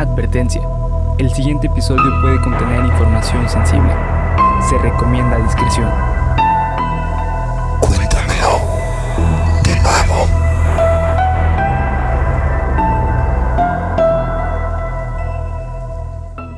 [0.00, 0.62] Advertencia.
[1.18, 3.92] El siguiente episodio puede contener información sensible.
[4.66, 5.90] Se recomienda discreción.
[7.80, 8.62] Cuéntamelo
[9.62, 10.26] de nuevo.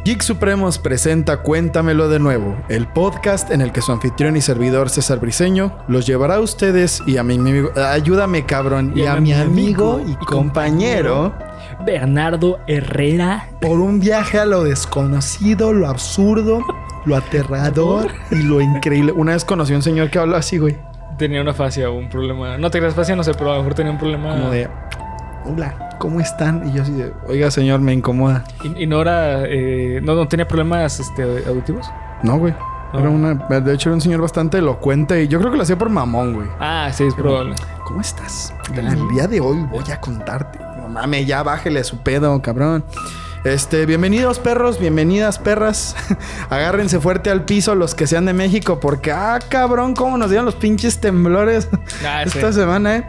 [0.05, 4.89] Geek Supremos presenta Cuéntamelo de nuevo, el podcast en el que su anfitrión y servidor
[4.89, 9.33] César Briseño los llevará a ustedes y a mi amigo, ayúdame cabrón, y, a, mi
[9.33, 11.35] amigo y compañero
[11.85, 13.47] Bernardo Herrera.
[13.61, 16.61] por un viaje a lo desconocido, lo absurdo,
[17.05, 19.13] lo aterrador y lo increíble.
[19.13, 20.77] Una vez conocí a un señor que habló así, güey,
[21.19, 22.57] Tenía una fascia o un problema.
[22.59, 24.31] No te creas fascia, no sé, pero a lo mejor tenía un problema.
[24.33, 24.69] como de,
[25.45, 26.67] hola, ¿cómo están?
[26.69, 28.45] Y yo así de, oiga señor, me incomoda.
[28.65, 29.45] Y, y no era.
[29.47, 31.87] eh, no, no tenía problemas este, auditivos.
[32.23, 32.55] No, güey.
[32.93, 32.99] No.
[33.01, 35.79] Era una, de hecho era un señor bastante elocuente y yo creo que lo hacía
[35.79, 36.49] por mamón, güey.
[36.59, 37.55] Ah, sí, es probable.
[37.85, 38.53] ¿Cómo estás?
[38.75, 40.59] El día de hoy voy a contarte.
[40.93, 42.85] No mames, ya bájele su pedo, cabrón.
[43.45, 45.97] Este, bienvenidos perros, bienvenidas perras.
[46.51, 50.45] Agárrense fuerte al piso los que sean de México, porque ah, cabrón, cómo nos dieron
[50.45, 51.71] los pinches temblores
[52.07, 52.37] Ah, sí.
[52.37, 53.05] esta semana, eh.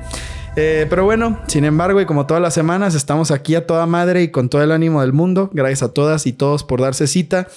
[0.55, 4.21] Eh, pero bueno, sin embargo, y como todas las semanas, estamos aquí a toda madre
[4.21, 5.49] y con todo el ánimo del mundo.
[5.51, 7.49] Gracias a todas y todos por darse cita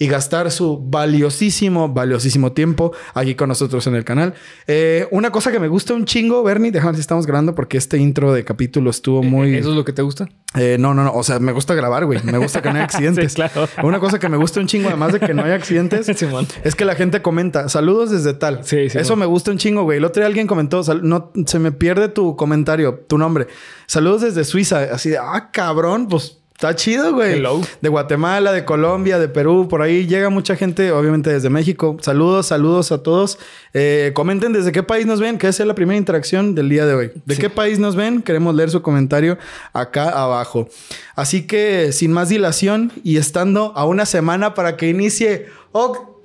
[0.00, 4.32] y gastar su valiosísimo, valiosísimo tiempo aquí con nosotros en el canal.
[4.66, 7.76] Eh, una cosa que me gusta un chingo, Bernie, déjame ver si estamos grabando porque
[7.76, 9.54] este intro de capítulo estuvo muy...
[9.54, 10.26] ¿Eso es lo que te gusta?
[10.54, 11.12] Eh, no, no, no.
[11.12, 12.18] O sea, me gusta grabar, güey.
[12.24, 13.32] Me gusta que no haya accidentes.
[13.32, 13.68] Sí, claro.
[13.82, 16.46] Una cosa que me gusta un chingo, además de que no haya accidentes, Simón.
[16.64, 18.60] es que la gente comenta saludos desde tal.
[18.64, 19.98] Sí, sí, Eso me gusta un chingo, güey.
[19.98, 23.48] El otro día alguien comentó, no se me pierde tu comentario, tu nombre.
[23.86, 24.80] Saludos desde Suiza.
[24.94, 27.36] Así de, ah, cabrón, pues está chido, güey.
[27.38, 27.62] Hello.
[27.80, 31.96] De Guatemala, de Colombia, de Perú, por ahí llega mucha gente, obviamente desde México.
[32.02, 33.38] Saludos, saludos a todos.
[33.72, 36.84] Eh, comenten desde qué país nos ven, que esa es la primera interacción del día
[36.84, 37.12] de hoy.
[37.24, 37.40] ¿De Sí.
[37.40, 38.20] qué país nos ven?
[38.20, 39.38] Queremos leer su comentario
[39.72, 40.68] acá abajo.
[41.14, 46.20] Así que, sin más dilación y estando a una semana para que inicie octubre.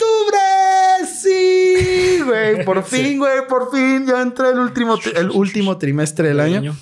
[1.17, 2.65] Sí, güey.
[2.65, 2.97] Por Sí.
[2.97, 3.47] fin, güey.
[3.47, 4.05] Por fin.
[4.05, 6.75] Ya entra el último, el último trimestre del año.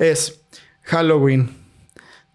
[0.00, 0.40] Es
[0.82, 1.57] Halloween.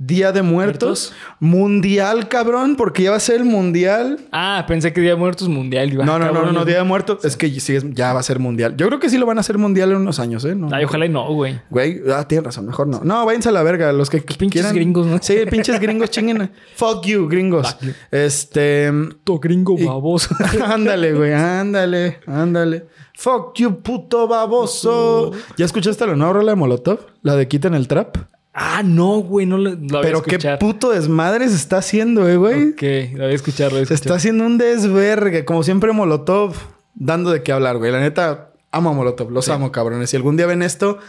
[0.05, 1.13] Día de Muertos.
[1.39, 2.75] Mundial, cabrón.
[2.75, 4.19] Porque ya va a ser el mundial.
[4.31, 5.93] Ah, pensé que Día de Muertos Mundial.
[5.93, 6.65] Iba, No, no, no, no, no.
[6.65, 7.23] Día de Muertos.
[7.23, 8.75] Es que sí, ya va a ser mundial.
[8.75, 10.55] Yo creo que sí lo van a hacer mundial en unos años, ¿eh?
[10.55, 11.61] No, Ay, ojalá y no, güey.
[11.69, 13.01] Güey, ah, tienes razón, mejor no.
[13.03, 14.75] No, váyanse a la verga, los que qu- pinches quieran.
[14.75, 15.19] gringos, ¿no?
[15.21, 16.51] Sí, pinches gringos, chinguen.
[16.75, 17.71] Fuck you, gringos.
[17.73, 17.91] Fuck you.
[18.11, 18.91] Este.
[19.23, 20.35] To gringo Y- baboso.
[20.65, 22.85] ándale, güey, ándale, ándale.
[23.15, 25.31] Fuck you, puto baboso.
[25.57, 26.99] ¿Ya escuchaste la nueva rola de Molotov?
[27.21, 28.17] La de Quiten el Trap.
[28.53, 32.27] Ah, no, güey, no lo, lo voy a Pero qué puto desmadre se está haciendo,
[32.29, 32.71] eh, güey.
[32.71, 35.45] Ok, lo voy a escuchar, lo voy a Se está haciendo un desvergue.
[35.45, 36.55] Como siempre, Molotov
[36.93, 37.91] dando de qué hablar, güey.
[37.91, 39.31] La neta, amo a Molotov.
[39.31, 40.09] Los amo, cabrones.
[40.09, 40.99] Si algún día ven esto,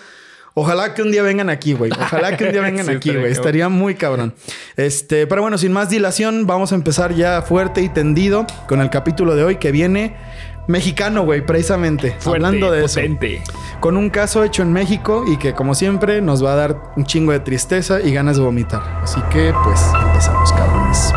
[0.54, 1.90] ojalá que un día vengan aquí, güey.
[1.98, 3.30] Ojalá que un día vengan Sí, aquí, güey.
[3.30, 4.34] Estaría muy cabrón.
[4.76, 8.90] Este, pero bueno, sin más dilación, vamos a empezar ya fuerte y tendido con el
[8.90, 10.16] capítulo de hoy que viene
[10.66, 12.16] mexicano, güey, precisamente.
[12.18, 13.00] Fuerte, hablando de eso.
[13.00, 13.42] potente.
[13.80, 17.04] Con un caso hecho en México y que, como siempre, nos va a dar un
[17.04, 18.82] chingo de tristeza y ganas de vomitar.
[19.02, 21.12] Así que, pues, empezamos, cabrones.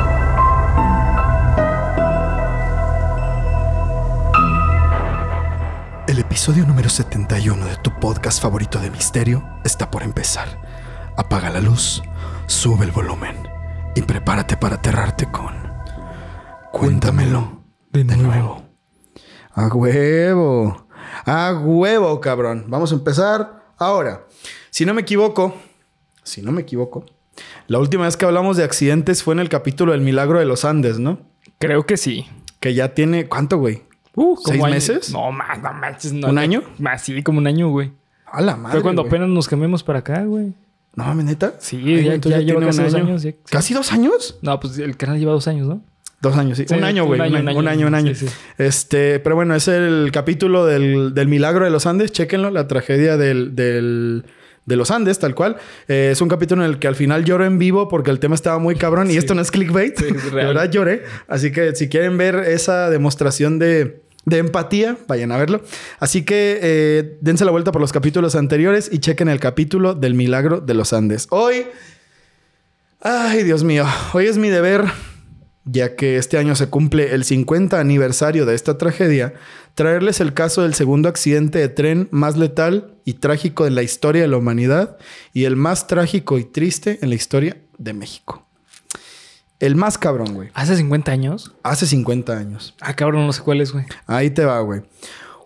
[6.08, 10.47] El episodio número 71 de tu podcast favorito de misterio está por empezar.
[11.18, 12.02] Apaga la luz,
[12.46, 13.35] sube el volumen
[13.96, 15.56] y prepárate para aterrarte con...
[16.72, 18.66] Cuéntamelo de nuevo.
[19.57, 20.85] A huevo.
[21.25, 22.66] A huevo, cabrón.
[22.68, 24.25] Vamos a empezar ahora.
[24.69, 25.56] Si no me equivoco,
[26.22, 27.03] si no me equivoco,
[27.66, 30.63] la última vez que hablamos de accidentes fue en el capítulo del milagro de los
[30.63, 31.17] Andes, ¿no?
[31.57, 32.28] Creo que sí.
[32.59, 33.81] Que ya tiene, ¿cuánto, güey?
[34.13, 35.12] Uh, ¿Seis año- meses?
[35.12, 36.13] No, más, no manches.
[36.13, 36.41] No, ¿Un no.
[36.41, 36.62] año?
[36.78, 37.91] Más, sí, como un año, güey.
[38.28, 38.73] A la madre.
[38.78, 39.09] Fue cuando güey.
[39.09, 40.53] apenas nos cambiamos para acá, güey.
[40.96, 41.56] No mames, neta.
[41.59, 43.06] Sí, Ay, ya, ya lleva casi dos año.
[43.06, 43.23] años.
[43.23, 43.31] ya.
[43.50, 44.38] ¿Casi dos años?
[44.44, 45.81] No, pues el canal lleva dos años, ¿no?
[46.22, 46.66] Dos años, sí.
[46.67, 47.19] Sí, un año, güey.
[47.22, 47.69] Un, un año, un año.
[47.69, 48.16] año, un año.
[48.16, 48.33] Sí, sí.
[48.57, 52.11] Este, pero bueno, es el capítulo del, del milagro de los Andes.
[52.11, 54.25] Chéquenlo, la tragedia del, del-
[54.66, 55.55] de los Andes, tal cual.
[55.88, 58.35] Eh, es un capítulo en el que al final lloro en vivo porque el tema
[58.35, 59.17] estaba muy cabrón y Sí.
[59.19, 59.97] esto no es clickbait.
[59.97, 61.03] Sí, es de verdad lloré.
[61.28, 65.61] Así que si quieren ver esa demostración de, de empatía, vayan a verlo.
[65.99, 70.16] Así que eh, dense la vuelta por los capítulos anteriores y chequen el capítulo del
[70.16, 71.28] milagro de los Andes.
[71.29, 71.67] Hoy.
[73.02, 73.85] Ay, Dios mío.
[74.14, 74.84] Hoy es mi deber
[75.67, 79.34] ya que este año se cumple el 50 aniversario de esta tragedia,
[79.75, 84.23] traerles el caso del segundo accidente de tren más letal y trágico en la historia
[84.23, 84.97] de la humanidad
[85.34, 88.47] y el más trágico y triste en la historia de México.
[89.59, 90.49] El más cabrón, güey.
[90.53, 91.53] ¿Hace 50 años?
[91.64, 92.75] Hace 50 años.
[92.79, 93.85] Ah, cabrón, no sé cuál es, güey.
[94.05, 94.81] Ahí te va, güey.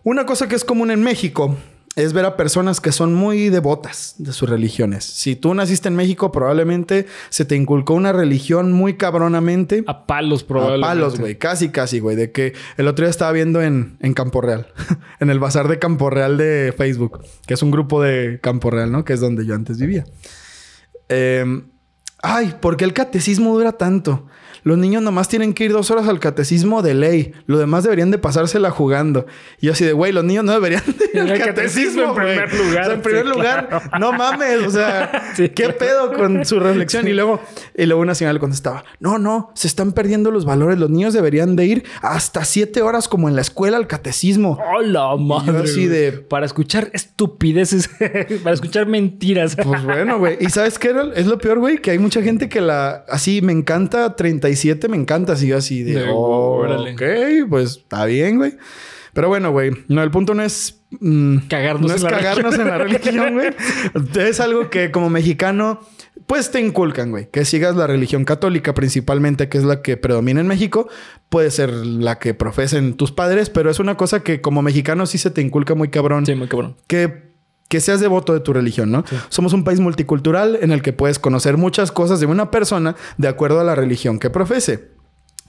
[0.03, 1.55] Una cosa que es común en México
[1.95, 5.03] es ver a personas que son muy devotas de sus religiones.
[5.03, 9.83] Si tú naciste en México, probablemente se te inculcó una religión muy cabronamente.
[9.87, 10.85] A palos, probablemente.
[10.85, 11.37] A palos, güey.
[11.37, 12.15] Casi, casi, güey.
[12.15, 14.67] De que el otro día estaba viendo en, en Campo Real.
[15.19, 17.23] en el bazar de Campo Real de Facebook.
[17.45, 19.03] Que es un grupo de Campo Real, ¿no?
[19.03, 20.05] Que es donde yo antes vivía.
[21.09, 21.61] Eh,
[22.23, 24.27] ay, ¿por qué el catecismo dura tanto?
[24.63, 27.33] Los niños nomás tienen que ir dos horas al catecismo de ley.
[27.47, 29.25] Lo demás deberían de pasársela jugando.
[29.59, 32.49] Y yo así de, güey, los niños no deberían de ir al catecismo, catecismo en
[32.49, 33.85] primer lugar, O sea, en primer sí, lugar, claro.
[33.99, 34.57] no mames.
[34.67, 35.77] O sea, Sí, ¿qué claro.
[35.77, 37.07] pedo con su reflexión?
[37.07, 37.41] Y luego,
[37.75, 40.77] y luego una señora le contestaba, no, no, se están perdiendo los valores.
[40.77, 44.59] Los niños deberían de ir hasta siete horas como en la escuela al catecismo.
[44.75, 45.59] ¡Hola, madre!
[45.63, 47.89] así de- Para escuchar estupideces,
[48.43, 49.55] para escuchar mentiras.
[49.55, 50.37] Pues bueno, güey.
[50.39, 51.77] ¿Y sabes qué es lo peor, güey?
[51.79, 53.05] Que hay mucha gente que la...
[53.09, 54.15] Así, me encanta
[54.51, 55.33] 37, me encanta.
[55.33, 56.01] Así, así de...
[56.01, 57.01] De- "Oh, ok,
[57.49, 58.53] pues está bien, güey.
[59.13, 59.71] Pero bueno, güey.
[59.89, 60.81] No, el punto no es...
[60.91, 63.49] mm, Cagarnos no es en la cagarnos en la religión, güey.
[64.27, 65.81] Es algo que como mexicano...
[66.27, 67.29] Pues te inculcan, güey.
[67.29, 70.87] Que sigas la religión católica principalmente, que es la que predomina en México.
[71.27, 75.17] Puede ser la que profesen tus padres, pero es una cosa que como mexicano sí
[75.17, 76.77] se te inculca muy cabrón Sí, muy cabrón.
[76.87, 77.30] que,
[77.71, 79.05] que seas devoto de tu religión, ¿no?
[79.29, 83.29] Somos un país multicultural en el que puedes conocer muchas cosas de una persona de
[83.29, 84.89] acuerdo a la religión que profese.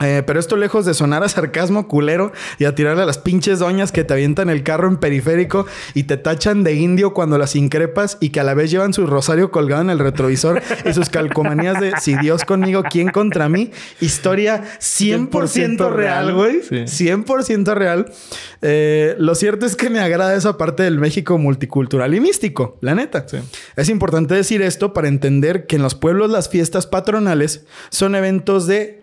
[0.01, 3.59] Eh, pero esto lejos de sonar a sarcasmo culero y a tirarle a las pinches
[3.59, 7.55] doñas que te avientan el carro en periférico y te tachan de indio cuando las
[7.55, 11.09] increpas y que a la vez llevan su rosario colgado en el retrovisor y sus
[11.09, 13.71] calcomanías de si Dios conmigo, ¿quién contra mí?
[14.01, 16.61] Historia 100% real, güey.
[16.63, 17.05] Sí.
[17.09, 18.11] 100% real.
[18.61, 22.95] Eh, lo cierto es que me agrada esa parte del México multicultural y místico, la
[22.95, 23.27] neta.
[23.27, 23.37] Sí.
[23.75, 28.67] Es importante decir esto para entender que en los pueblos las fiestas patronales son eventos
[28.67, 29.02] de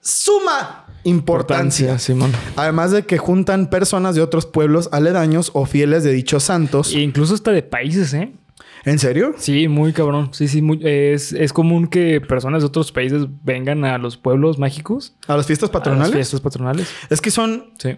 [0.00, 1.98] suma importancia.
[1.98, 2.32] Simón.
[2.56, 6.92] Además de que juntan personas de otros pueblos aledaños o fieles de dichos santos.
[6.94, 8.32] E incluso hasta de países, ¿eh?
[8.84, 9.34] ¿En serio?
[9.38, 10.30] Sí, muy cabrón.
[10.32, 14.58] Sí, sí, muy- es, es común que personas de otros países vengan a los pueblos
[14.58, 15.14] mágicos.
[15.26, 16.14] ¿A las fiestas A las patronales?
[16.14, 16.88] fiestas patronales.
[17.10, 17.96] Es que son Sí.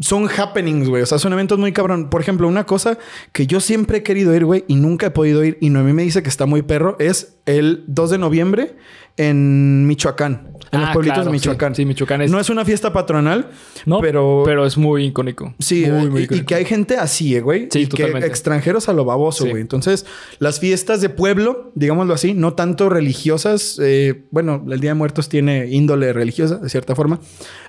[0.00, 1.02] Son happenings, güey.
[1.02, 2.08] O sea, son eventos muy cabrón.
[2.10, 2.98] Por ejemplo, una cosa
[3.32, 6.02] que yo siempre he querido ir, güey, y nunca he podido ir, y Noemí me
[6.04, 8.76] dice que está muy perro, es el 2 de noviembre
[9.16, 10.52] en Michoacán.
[10.70, 11.74] En los Ah, pueblitos claro, de Michoacán.
[11.74, 12.30] Sí, sí, Michoacán es.
[12.30, 13.50] No es una fiesta patronal,
[13.86, 14.42] no, pero...
[14.44, 15.54] pero es muy icónico.
[15.58, 16.46] Sí, muy, muy y- y, icónico.
[16.46, 17.68] que hay gente así, eh, güey.
[17.70, 18.26] Sí, y que totalmente.
[18.28, 19.50] extranjeros a lo baboso, Sí.
[19.50, 19.62] güey.
[19.62, 20.04] Entonces,
[20.38, 23.78] las fiestas de pueblo, digámoslo así, no tanto religiosas.
[23.82, 27.18] eh, bueno, el Día de Muertos tiene índole religiosa, de cierta forma.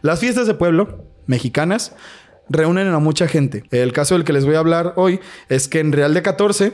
[0.02, 1.94] Las fiestas de pueblo, mexicanas,
[2.50, 3.64] reúnen a mucha gente.
[3.72, 6.74] El caso del que les voy a hablar hoy es que en Real de 14,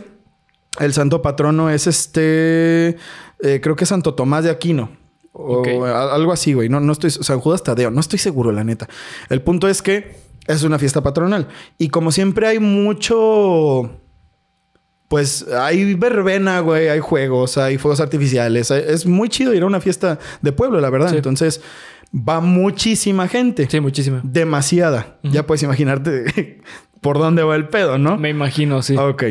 [0.79, 2.97] el santo patrono es este.
[3.41, 4.89] eh, creo que es Santo Tomás de Aquino.
[5.37, 6.69] O algo así, güey.
[6.69, 7.11] No, no estoy.
[7.11, 7.91] San Judas Tadeo.
[7.91, 8.87] No estoy seguro, la neta.
[9.29, 10.15] El punto es que
[10.47, 11.49] es una fiesta patronal.
[11.77, 13.91] Y como siempre hay mucho.
[15.09, 18.71] Pues hay verbena, güey, hay juegos, hay fuegos artificiales.
[18.71, 21.09] hay- Es muy chido ir a una fiesta de pueblo, la verdad.
[21.11, 21.17] Sí.
[21.17, 21.61] Entonces,
[22.15, 23.67] va muchísima gente.
[23.69, 24.21] Sí, muchísimo.
[24.23, 25.19] Demasiada.
[25.23, 26.61] Ya puedes imaginarte
[27.01, 28.17] por dónde va el pedo, ¿no?
[28.17, 28.95] Me imagino, sí.
[28.95, 29.23] Ok.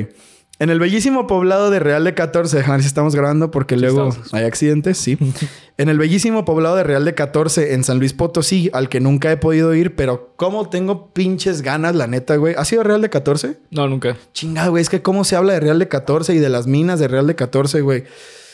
[0.61, 4.11] En el bellísimo poblado de Real de 14, déjame ver si estamos grabando porque luego
[4.11, 4.33] estamos.
[4.33, 5.19] hay accidentes, sí.
[5.79, 9.33] en el bellísimo poblado de Real de 14 en San Luis Potosí, al que nunca
[9.33, 12.55] he podido ir, pero cómo tengo pinches ganas, la neta, güey.
[12.57, 13.59] ¿Has ido a Real de 14?
[13.71, 14.17] No, nunca.
[14.33, 17.01] Chingada, güey, es que cómo se habla de Real de 14 y de las minas
[17.01, 18.05] de Real de 14, güey.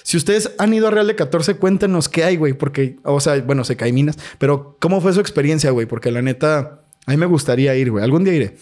[0.03, 3.41] Si ustedes han ido a Real de 14, cuéntenos qué hay, güey, porque, o sea,
[3.41, 5.87] bueno, sé que hay minas, pero ¿cómo fue su experiencia, güey?
[5.87, 8.05] Porque la neta, a mí me gustaría ir, güey.
[8.05, 8.57] Algún día iré.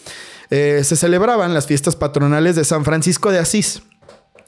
[0.49, 3.83] Eh, se celebraban las fiestas patronales de San Francisco de Asís.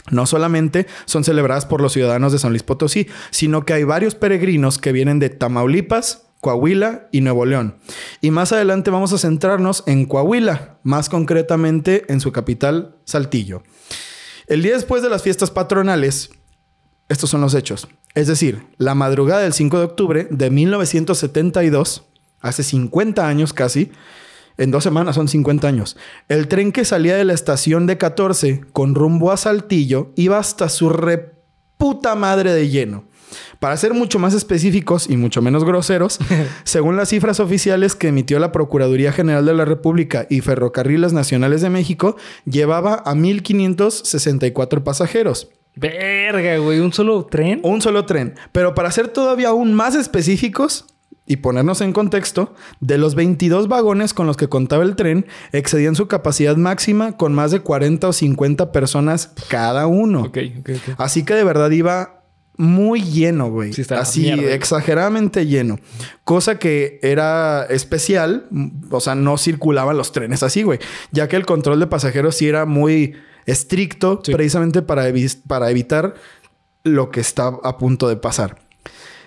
[0.10, 4.16] No solamente son celebradas por los ciudadanos de San Luis Potosí, sino que hay varios
[4.16, 7.78] peregrinos que vienen de Tamaulipas, Coahuila y Nuevo León.
[8.20, 13.62] Y más adelante vamos a centrarnos en Coahuila, más concretamente en su capital, Saltillo.
[14.48, 16.32] El día después de las fiestas patronales,
[17.12, 17.88] estos son los hechos.
[18.16, 22.04] Es decir, la madrugada del 5 de octubre de 1972,
[22.40, 23.92] hace 50 años casi,
[24.58, 25.98] en dos semanas son 50 años,
[26.30, 30.70] el tren que salía de la estación de 14 con rumbo a Saltillo iba hasta
[30.70, 33.06] su reputa madre de lleno.
[33.60, 36.18] Para ser mucho más específicos y mucho menos groseros,
[36.64, 41.62] según las cifras oficiales que emitió la Procuraduría General de la República y Ferrocarriles Nacionales
[41.62, 42.16] de México,
[42.46, 45.50] llevaba a 1.564 pasajeros.
[45.76, 46.80] Verga, güey.
[46.80, 47.60] ¿Un solo tren?
[47.64, 48.36] Un solo tren.
[48.52, 50.86] Pero para ser todavía aún más específicos
[51.26, 55.96] y ponernos en contexto, de los 22 vagones con los que contaba el tren, excedían
[55.96, 60.24] su capacidad máxima con más de 40 o 50 personas cada uno.
[60.24, 60.96] Ok, ok, ok.
[60.98, 62.22] Así que de verdad iba
[62.58, 63.72] muy lleno, güey.
[63.72, 64.54] Sí, Así, mierda, güey.
[64.54, 65.80] exageradamente lleno.
[66.26, 68.48] Cosa que era especial,
[68.90, 70.80] o sea, no circulaban los trenes así, güey.
[71.12, 74.32] Ya que el control de pasajeros sí era muy estricto, Sí.
[74.32, 76.14] precisamente para, evi- para evitar
[76.84, 78.58] lo que está a punto de pasar.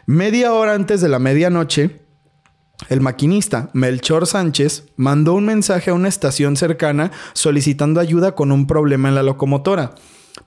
[0.06, 2.00] Media hora antes de la medianoche,
[2.88, 8.66] el maquinista, Melchor Sánchez, mandó un mensaje a una estación cercana solicitando ayuda con un
[8.66, 9.94] problema en la locomotora,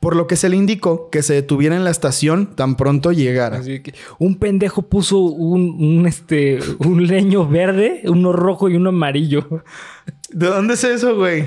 [0.01, 3.59] por lo que se le indicó que se detuviera en la estación tan pronto llegara.
[3.59, 8.89] Así que un pendejo puso un, un, este, un leño verde, uno rojo y uno
[8.89, 9.63] amarillo.
[10.29, 11.45] ¿De dónde es eso, güey?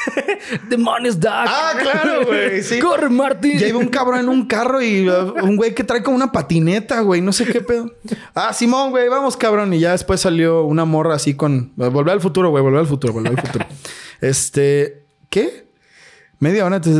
[0.68, 1.32] ¡Demonios, Doc!
[1.32, 2.80] Ah, claro, güey, sí.
[2.80, 3.58] ¡Corre, Marty!
[3.58, 6.32] Ya iba un cabrón en un carro y uh, un güey que trae como una
[6.32, 7.20] patineta, güey.
[7.20, 7.92] No sé qué pedo.
[8.34, 9.72] Ah, Simón, güey, vamos, cabrón.
[9.74, 11.72] Y ya después salió una morra así con...
[11.76, 12.62] Volver al futuro, güey.
[12.62, 13.66] Volver al futuro, volver al futuro.
[14.20, 15.06] Este...
[15.28, 15.70] ¿Qué?
[16.40, 16.94] Media hora antes...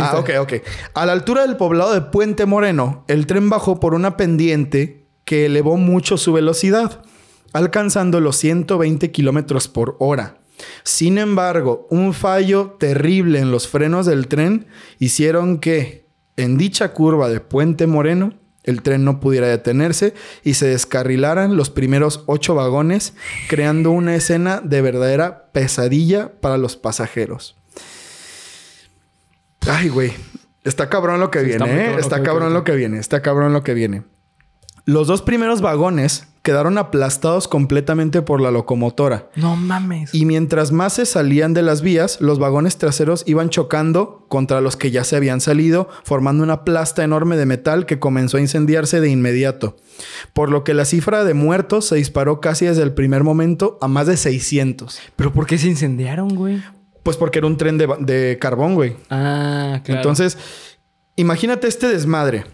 [0.00, 0.52] Ah, ok, ok.
[0.94, 5.46] A la altura del poblado de Puente Moreno, el tren bajó por una pendiente que
[5.46, 7.02] elevó mucho su velocidad,
[7.58, 10.38] alcanzando los 120 kilómetros por hora.
[10.84, 14.66] Sin embargo, un fallo terrible en los frenos del tren
[14.98, 20.66] hicieron que en dicha curva de Puente Moreno el tren no pudiera detenerse y se
[20.66, 23.14] descarrilaran los primeros ocho vagones,
[23.48, 27.56] creando una escena de verdadera pesadilla para los pasajeros.
[29.66, 30.12] Ay, güey.
[30.64, 31.86] Está cabrón lo que Sí, está viene, muy ¿eh?
[31.86, 32.98] cabrón, Está cabrón lo que viene.
[32.98, 34.02] Está cabrón lo que viene.
[34.84, 39.28] Los dos primeros vagones quedaron aplastados completamente por la locomotora.
[39.36, 40.14] No mames.
[40.14, 44.76] Y mientras más se salían de las vías, los vagones traseros iban chocando contra los
[44.76, 49.00] que ya se habían salido, formando una plasta enorme de metal que comenzó a incendiarse
[49.00, 49.76] de inmediato.
[50.32, 53.88] Por lo que la cifra de muertos se disparó casi desde el primer momento a
[53.88, 54.98] más de 600.
[55.16, 56.62] ¿Pero por qué se incendiaron, güey?
[57.02, 58.96] Pues porque era un tren de, de carbón, güey.
[59.10, 60.00] Ah, claro.
[60.00, 60.36] Entonces,
[61.16, 62.44] imagínate este desmadre.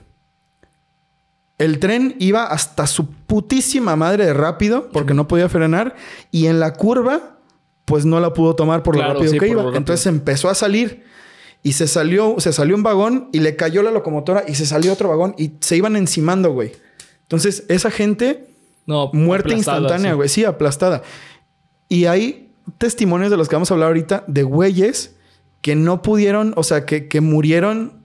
[1.58, 5.94] El tren iba hasta su putísima madre de rápido porque no podía frenar
[6.30, 7.38] y en la curva
[7.84, 9.62] pues no la pudo tomar por Claro, lo rápido sí, que iba.
[9.62, 9.78] rápido.
[9.78, 11.04] Entonces empezó a salir
[11.62, 14.92] y se salió, se salió un vagón y le cayó la locomotora y se salió
[14.92, 16.73] otro vagón y se iban encimando, güey.
[17.23, 18.50] Entonces esa gente
[18.87, 20.28] no, muerte instantánea, güey.
[20.28, 21.02] Sí, aplastada.
[21.88, 25.14] Y hay testimonios de los que vamos a hablar ahorita de güeyes
[25.62, 28.04] que no pudieron, o sea, que, que murieron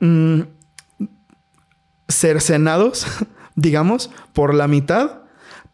[0.00, 0.40] mm,
[2.10, 3.06] cercenados,
[3.56, 5.22] digamos, por la mitad,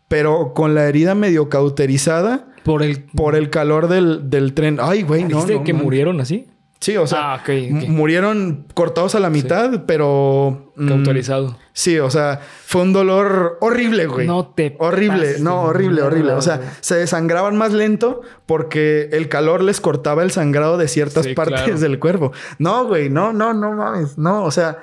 [0.09, 3.05] pero con la herida medio cauterizada Por el...
[3.05, 4.79] por el calor del, del tren.
[4.81, 5.29] Ay, güey, no.
[5.29, 6.49] ¿Dijiste no, que murieron así?
[6.79, 7.43] Sí, o sea, Ah,
[7.89, 10.73] murieron cortados a la mitad, pero...
[10.77, 11.57] mm, Cauterizado.
[11.73, 14.27] Sí, o sea, fue un dolor horrible, güey.
[14.27, 16.33] No te Horrible, pases no, horrible, horrible.
[16.35, 21.25] O sea, se desangraban más lento porque el calor les cortaba el sangrado de ciertas
[21.25, 21.79] Sí, partes claro.
[21.81, 22.33] del cuerpo.
[22.59, 24.19] No, güey, no, no, no mames.
[24.19, 24.79] No, o sea,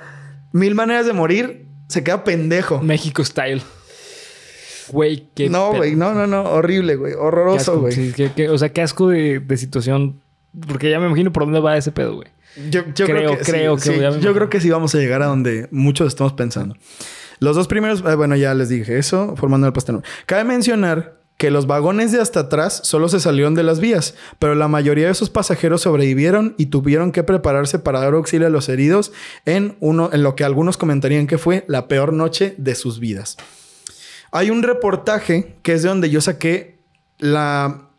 [0.54, 2.80] mil maneras de morir, se queda pendejo.
[2.82, 3.62] México style.
[4.90, 7.94] Güey, qué No, güey, no, no, no, horrible, güey, horroroso, güey.
[7.94, 8.14] sí,
[8.50, 10.22] o sea, qué asco de, de situación.
[10.68, 12.28] Porque ya me imagino por dónde va ese pedo, güey.
[12.70, 14.34] Yo, yo creo, Creo- que, creo sí, que yo imagino.
[14.34, 16.76] creo que sí vamos a llegar a donde muchos estamos pensando.
[17.40, 20.02] Los dos primeros, eh, bueno, ya les dije eso, formando el pastel.
[20.28, 24.56] Cabe mencionar que los vagones de hasta atrás solo se salieron de las vías, pero
[24.56, 28.70] la mayoría de esos pasajeros sobrevivieron y tuvieron que prepararse para dar auxilio a los
[28.70, 29.12] heridos
[29.46, 33.38] en uno, en lo que algunos comentarían que fue la peor noche de sus vidas.
[34.32, 36.80] Hay un reportaje que es de donde yo saqué
[37.20, 37.90] la,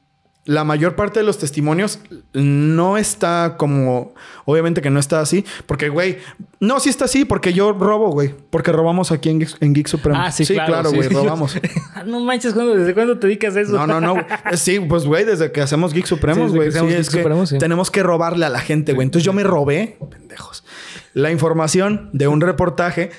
[0.47, 1.99] la mayor parte de los testimonios.
[2.33, 4.15] No está como...
[4.45, 5.45] Obviamente que no está así.
[5.67, 6.19] Porque, güey...
[6.61, 8.35] No, sí está así porque yo robo, güey.
[8.51, 10.19] Porque robamos aquí en, en Geek Supremo.
[10.21, 10.91] Ah, sí, claro.
[10.91, 11.09] sí, güey.
[11.09, 11.15] sí.
[11.15, 11.57] robamos.
[12.07, 13.73] no manches, ¿cuándo- ¿desde cuándo te dedicas a eso?
[13.73, 14.13] No, no, no.
[14.15, 14.25] güey.
[14.55, 16.73] Sí, pues, güey, desde que hacemos Geek Supremos, güey.
[16.73, 17.59] Sí, es que sí.
[17.59, 19.07] tenemos que robarle a la gente, güey.
[19.07, 20.65] Entonces yo me robé, pendejos,
[21.13, 23.11] la información de un reportaje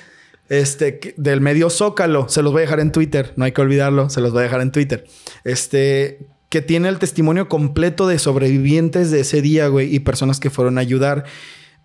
[0.48, 2.28] este, del medio Zócalo.
[2.28, 3.32] Se los voy a dejar en Twitter.
[3.36, 4.10] No hay que olvidarlo.
[4.10, 5.06] Se los voy a dejar en Twitter.
[5.44, 10.50] Este, que tiene el testimonio completo de sobrevivientes de ese día, güey, y personas que
[10.50, 11.24] fueron a ayudar.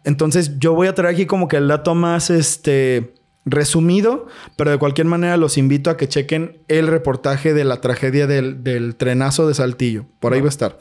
[0.04, 3.14] Entonces, yo voy a traer aquí como que el dato más, este,
[3.46, 8.28] resumido, pero de cualquier manera los invito a que chequen el reportaje de la tragedia
[8.28, 10.06] del, del trenazo de Saltillo.
[10.20, 10.78] Por ahí va a estar.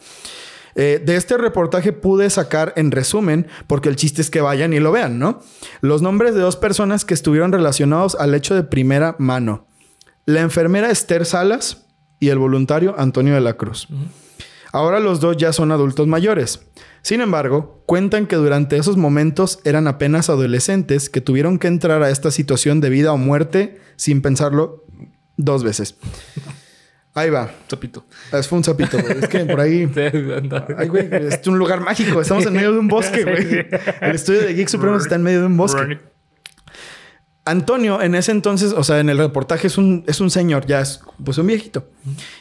[0.75, 4.81] Eh, de este reportaje pude sacar en resumen, porque el chiste es que vayan y
[4.81, 5.41] lo vean, ¿no?
[5.81, 9.67] Los nombres de dos personas que estuvieron relacionados al hecho de primera mano.
[10.27, 11.87] La enfermera Esther Salas
[12.21, 13.89] y el voluntario Antonio de la Cruz.
[14.73, 16.61] Ahora los dos ya son adultos mayores.
[17.03, 22.11] Sin embargo, cuentan que durante esos momentos eran apenas adolescentes que tuvieron que entrar a
[22.11, 24.85] esta situación de vida o muerte sin pensarlo
[25.37, 25.97] dos veces.
[27.15, 27.51] Ahí va.
[27.67, 28.05] Topito.
[28.33, 29.19] Es fue un sapito, güey.
[29.19, 29.91] Es que por ahí.
[30.77, 32.21] Ay, güey, es un lugar mágico.
[32.21, 33.67] Estamos en medio de un bosque, güey.
[34.01, 35.99] El estudio de Geek Supremos está en medio de un bosque.
[37.45, 40.81] Antonio en ese entonces, o sea, en el reportaje es un, es un señor, ya
[40.81, 41.89] es pues un viejito.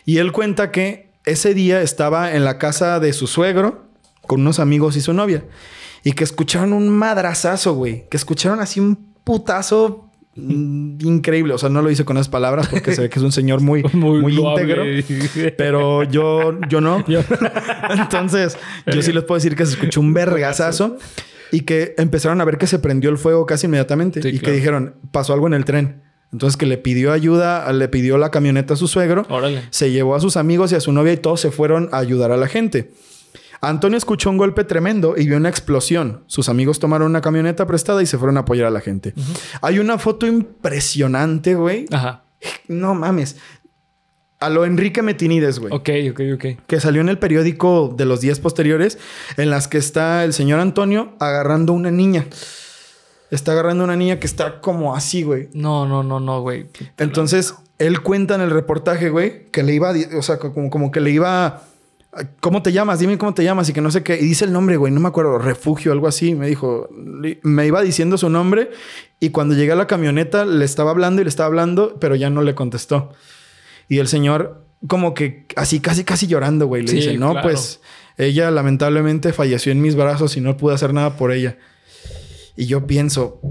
[0.06, 3.86] Y él cuenta que ese día estaba en la casa de su suegro
[4.22, 5.44] con unos amigos y su novia.
[6.04, 8.08] Y que escucharon un madrazazo, güey.
[8.10, 11.54] Que escucharon así un putazo mm, increíble.
[11.54, 13.62] O sea, no lo hice con esas palabras porque se ve que es un señor
[13.62, 14.84] muy, muy, Muy íntegro.
[15.58, 17.04] Pero yo, yo no.
[17.90, 20.98] Entonces, yo sí les puedo decir que se escuchó un vergazazo
[21.52, 24.52] y que empezaron a ver que se prendió el fuego casi inmediatamente Sí, y que
[24.52, 26.04] dijeron, pasó algo en el tren.
[26.32, 29.64] Entonces, que le pidió ayuda, le pidió la camioneta a su suegro, Órale.
[29.72, 32.32] se llevó a sus amigos y a su novia y todos se fueron a ayudar
[32.32, 32.92] a la gente.
[33.62, 36.24] Antonio escuchó un golpe tremendo y vio una explosión.
[36.28, 39.14] Sus amigos tomaron una camioneta prestada y se fueron a apoyar a la gente.
[39.62, 41.86] Hay una foto impresionante, güey.
[41.92, 42.24] Ajá.
[42.68, 43.36] No mames.
[44.42, 46.46] A lo Enrique Metinides, güey Ok, ok, ok.
[46.66, 48.98] que salió en el periódico de los días posteriores,
[49.38, 52.26] en las que está el señor Antonio agarrando una niña.
[53.32, 55.50] Está agarrando una niña que está como así, güey.
[55.54, 56.68] No, no, no, no, güey.
[56.98, 61.00] Entonces, él cuenta en el reportaje, güey, que le iba, o sea, como, como que
[61.00, 61.62] le iba,
[62.40, 63.00] ¿cómo te llamas?
[63.00, 64.16] Dime cómo te llamas y que no sé qué.
[64.16, 66.34] Y dice el nombre, güey, no me acuerdo, refugio, algo así.
[66.34, 66.88] Me dijo,
[67.44, 68.72] me iba diciendo su nombre
[69.20, 72.30] y cuando llegué a la camioneta le estaba hablando y le estaba hablando, pero ya
[72.30, 73.12] no le contestó.
[73.90, 77.50] Y el señor, como que así, casi, casi llorando, güey, le Sí, dice, no, claro.
[77.50, 77.82] pues
[78.18, 81.58] ella lamentablemente falleció en mis brazos y no pude hacer nada por ella.
[82.56, 83.42] Y yo pienso,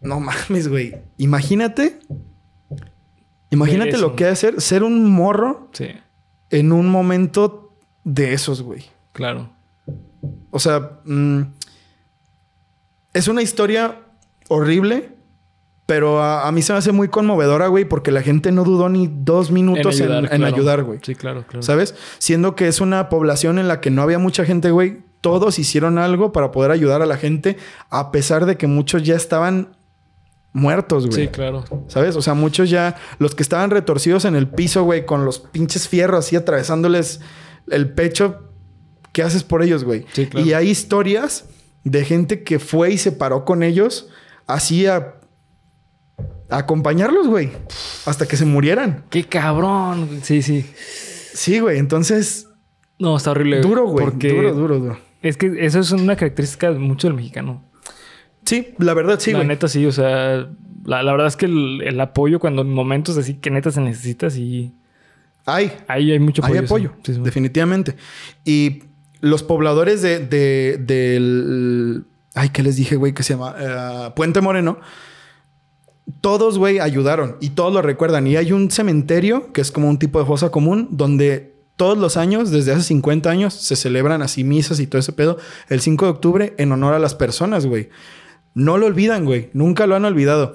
[0.00, 1.98] no mames, güey, imagínate.
[3.50, 5.88] Imagínate lo que ha de ser ser un morro Sí,
[6.50, 8.84] en un momento de esos, güey.
[9.12, 9.50] claro.
[10.50, 11.42] O sea, mm,
[13.12, 14.00] es una historia
[14.48, 15.10] horrible,
[15.86, 18.88] pero a, a mí se me hace muy conmovedora, güey, porque la gente no dudó
[18.88, 20.46] ni dos minutos en, en claro.
[20.46, 20.98] ayudar, güey.
[21.02, 21.62] Sí, claro, claro.
[21.62, 21.94] ¿Sabes?
[22.18, 25.04] Siendo que es una población en la que no había mucha gente, güey.
[25.20, 27.56] Todos hicieron algo para poder ayudar a la gente,
[27.88, 29.76] a pesar de que muchos ya estaban
[30.52, 31.26] muertos, güey.
[31.26, 31.64] Sí, claro.
[31.86, 32.16] ¿Sabes?
[32.16, 35.88] O sea, muchos ya, los que estaban retorcidos en el piso, güey, con los pinches
[35.88, 37.20] fierros así atravesándoles
[37.70, 38.50] el pecho,
[39.12, 40.04] ¿qué haces por ellos, güey?
[40.12, 40.46] Sí, claro.
[40.46, 41.44] Y hay historias
[41.84, 44.08] de gente que fue y se paró con ellos
[44.46, 45.16] así a,
[46.48, 47.50] a acompañarlos, güey,
[48.06, 49.04] hasta que se murieran.
[49.10, 50.20] Qué cabrón.
[50.22, 50.64] Sí, sí.
[51.34, 52.48] Sí, güey, entonces,
[52.98, 53.60] No, está horrible.
[53.60, 54.98] duro, güey, Porque duro, duro, duro.
[55.22, 57.62] es que eso es una característica mucho del mexicano.
[58.44, 59.48] Sí, la verdad, sí, la güey.
[59.48, 59.84] neta, sí.
[59.86, 60.48] O sea,
[60.84, 63.80] la, la verdad es que el, el apoyo cuando en momentos así que neta se
[63.80, 64.72] necesita, sí.
[65.44, 66.60] Hay, Ahí hay mucho apoyo.
[66.60, 67.20] hay apoyo, Sí, sí.
[67.22, 67.96] definitivamente.
[68.44, 68.84] Y
[69.20, 72.04] los pobladores de, de- del...
[72.34, 73.12] Ay, ¿qué les dije, güey?
[73.14, 74.78] Que se llama Eh, Puente Moreno.
[76.20, 78.26] Todos, güey, ayudaron y todos lo recuerdan.
[78.26, 82.16] Y hay un cementerio que es como un tipo de fosa común donde todos los
[82.16, 85.36] años, desde hace 50 años, se celebran así misas y todo ese pedo
[85.68, 87.90] el 5 de octubre en honor a las personas, güey.
[88.54, 89.50] No lo olvidan, güey.
[89.52, 90.54] Nunca lo han olvidado.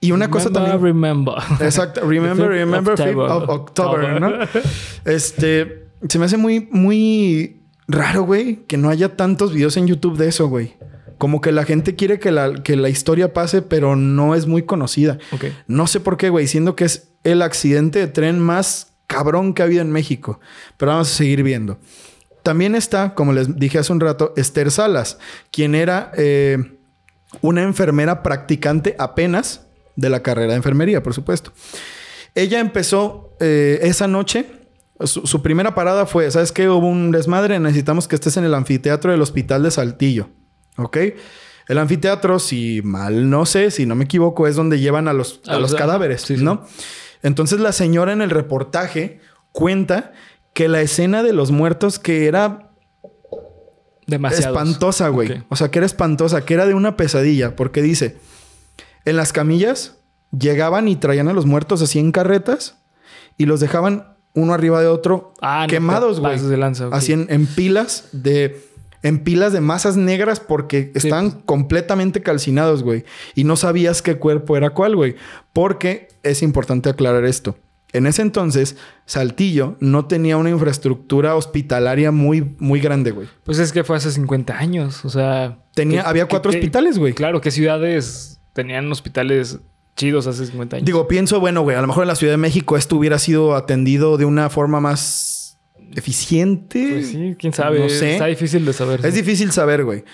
[0.00, 0.80] Y una cosa también...
[0.80, 1.34] Remember.
[1.60, 2.00] Exacto.
[2.06, 4.32] Remember, remember, of 5th of October, ¿no?
[5.04, 10.16] Este, se me hace muy, muy raro, güey, que no haya tantos videos en YouTube
[10.16, 10.74] de eso, güey.
[11.18, 14.62] Como que la gente quiere que la, que la historia pase, pero no es muy
[14.62, 15.18] conocida.
[15.66, 19.62] No sé por qué, güey, siendo que es el accidente de tren más cabrón que
[19.62, 20.40] ha habido en México.
[20.76, 21.78] Pero vamos a seguir viendo.
[22.42, 25.18] También está, como les dije hace un rato, Esther Salas,
[25.50, 26.78] quien era eh,
[27.40, 31.52] una enfermera practicante apenas de la carrera de enfermería, por supuesto.
[32.34, 34.46] Ella empezó eh, esa noche.
[35.00, 36.68] Su, su primera parada fue, ¿sabes qué?
[36.68, 40.28] Hubo un desmadre, necesitamos que estés en el anfiteatro del Hospital de Saltillo.
[40.76, 40.96] ¿Ok?
[41.68, 45.40] El anfiteatro, si mal no sé, si no me equivoco, es donde llevan a los,
[45.48, 46.44] a A los cadáveres, sí, sí.
[46.44, 46.64] ¿no?
[47.22, 49.20] Entonces la señora en el reportaje
[49.52, 50.12] cuenta
[50.52, 52.70] que la escena de los muertos que era
[54.06, 54.54] Demasiado.
[54.54, 55.42] espantosa, güey.
[55.48, 58.16] O sea, que era espantosa, que era de una pesadilla, porque dice,
[59.04, 59.96] en las camillas
[60.36, 62.76] llegaban y traían a los muertos así en carretas
[63.36, 66.38] y los dejaban uno arriba de otro Ah, quemados, güey.
[66.92, 68.62] Así en, en pilas de
[69.06, 73.04] en pilas de masas negras porque estaban completamente calcinados, güey.
[73.34, 75.14] Y no sabías qué cuerpo era cuál, güey.
[75.52, 77.56] Porque es importante aclarar esto.
[77.92, 83.28] En ese entonces, Saltillo no tenía una infraestructura hospitalaria muy, muy grande, güey.
[83.44, 85.04] Pues es que fue hace 50 años.
[85.04, 85.58] O sea.
[85.74, 87.12] Tenía, ¿qué- había cuatro hospitales, güey.
[87.14, 89.60] Claro, ¿qué ciudades tenían hospitales
[89.94, 90.84] chidos hace 50 años?
[90.86, 93.54] Digo, pienso, bueno, güey, a lo mejor en la Ciudad de México esto hubiera sido
[93.54, 95.35] atendido de una forma más
[95.96, 96.88] eficiente.
[96.92, 97.80] Pues sí, quién sabe.
[97.80, 98.12] No sé.
[98.12, 99.04] Está difícil de saber.
[99.04, 99.22] Es sí.
[99.22, 100.04] difícil saber, güey.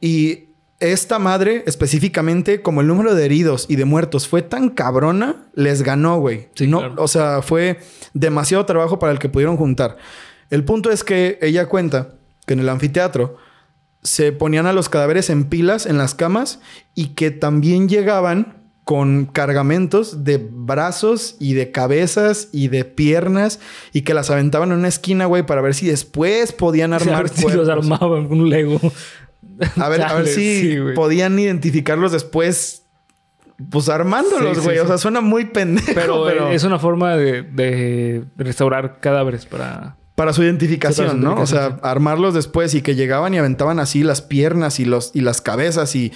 [0.00, 0.44] Y
[0.80, 5.82] esta madre, específicamente, como el número de heridos y de muertos fue tan cabrona, les
[5.82, 6.48] ganó, güey.
[6.54, 6.94] Sí, no, claro.
[6.98, 7.78] O sea, fue
[8.14, 9.96] demasiado trabajo para el que pudieron juntar.
[10.50, 12.14] El punto es que ella cuenta
[12.46, 13.36] que en el anfiteatro
[14.02, 16.60] se ponían a los cadáveres en pilas en las camas
[16.94, 23.60] y que también llegaban con cargamentos de brazos y de cabezas y de piernas
[23.92, 27.32] y que las aventaban en una esquina, güey, para ver si después podían armar ver
[27.32, 28.80] si los armaban con un Lego.
[29.76, 32.84] A ver, a ver si sí, podían identificarlos después,
[33.70, 34.78] pues armándolos, Sí, sí, güey.
[34.78, 39.46] O sea, suena muy pendejo, Pero, pero, eh, es una forma de, de restaurar cadáveres
[39.46, 39.96] para...
[40.16, 41.42] para su identificación, Sí, para su ¿no?
[41.42, 45.20] O sea, armarlos después y que llegaban y aventaban así las piernas y los y
[45.20, 46.12] las cabezas y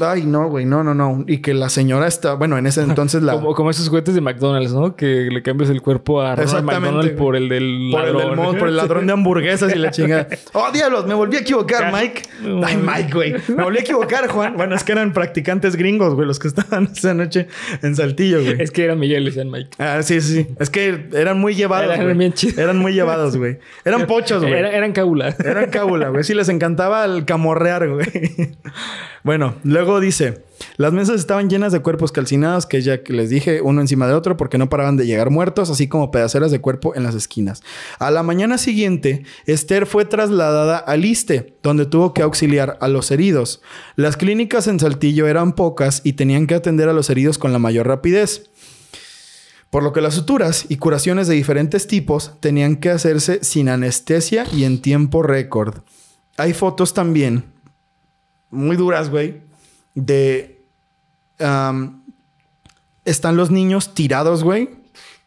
[0.00, 3.22] ay, no, güey, no, no, no, y que la señora está, bueno, en ese entonces
[3.22, 4.96] la Como, como esos juguetes de McDonald's, ¿no?
[4.96, 8.36] Que le cambias el cuerpo a Ronald McDonald por el del por el, del ladrón.
[8.36, 10.28] mo- por el ladrón de hamburguesas y la chingada.
[10.52, 11.06] ¡Oh, diablos!
[11.06, 12.22] Me volví a equivocar, Ca- Mike.
[12.64, 12.76] Ay.
[12.76, 13.34] Mike, güey.
[13.48, 14.56] Me volví a equivocar, Juan.
[14.56, 17.48] Bueno, es que eran practicantes gringos, güey, los que estaban esa noche
[17.82, 18.56] en Saltillo, güey.
[18.60, 19.70] Es que era Miguel, decían Mike.
[19.78, 20.44] Ah, sí, sí.
[20.44, 20.48] sí.
[20.58, 21.86] Es que eran muy llevados.
[21.92, 22.16] Eran güey.
[22.18, 22.58] bien chidos.
[22.58, 23.58] Eran muy llevados, güey.
[23.84, 24.52] Eran pochos, güey.
[24.54, 25.34] Era- eran cábula.
[25.44, 26.24] Eran cábula, güey.
[26.24, 28.06] Sí, les encantaba el camorrear, güey.
[29.24, 30.44] Bueno, luego dice:
[30.76, 34.12] Las mesas estaban llenas de cuerpos calcinados, que ya que les dije, uno encima de
[34.12, 37.62] otro, porque no paraban de llegar muertos, así como pedaceras de cuerpo en las esquinas.
[37.98, 43.10] A la mañana siguiente, Esther fue trasladada al ISTE, donde tuvo que auxiliar a los
[43.10, 43.62] heridos.
[43.96, 47.58] Las clínicas en Saltillo eran pocas y tenían que atender a los heridos con la
[47.58, 48.50] mayor rapidez.
[49.70, 54.44] Por lo que las suturas y curaciones de diferentes tipos tenían que hacerse sin anestesia
[54.52, 55.78] y en tiempo récord.
[56.36, 57.53] Hay fotos también,
[58.54, 59.42] muy duras, güey,
[59.94, 60.62] de...
[63.04, 64.70] están los niños tirados, güey,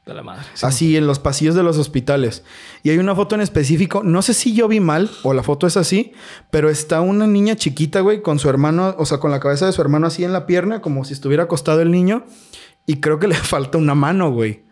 [0.05, 0.45] De la madre.
[0.61, 2.43] así en los pasillos de los hospitales.
[2.83, 5.67] Y hay una foto en específico, no sé si yo vi mal o la foto
[5.67, 6.13] es así,
[6.49, 9.73] pero está una niña chiquita, güey, con su hermano, o sea, con la cabeza de
[9.73, 12.25] su hermano así en la pierna, como si estuviera acostado el niño.
[12.85, 14.65] Y creo que le falta una mano, güey.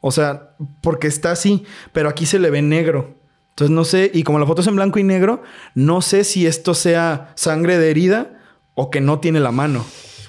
[0.00, 3.21] O sea, porque está así, pero aquí se le ve negro.
[3.52, 5.42] Entonces no sé, y como la foto es en blanco y negro,
[5.74, 8.38] no sé si esto sea sangre de herida
[8.74, 9.84] o que no tiene la mano.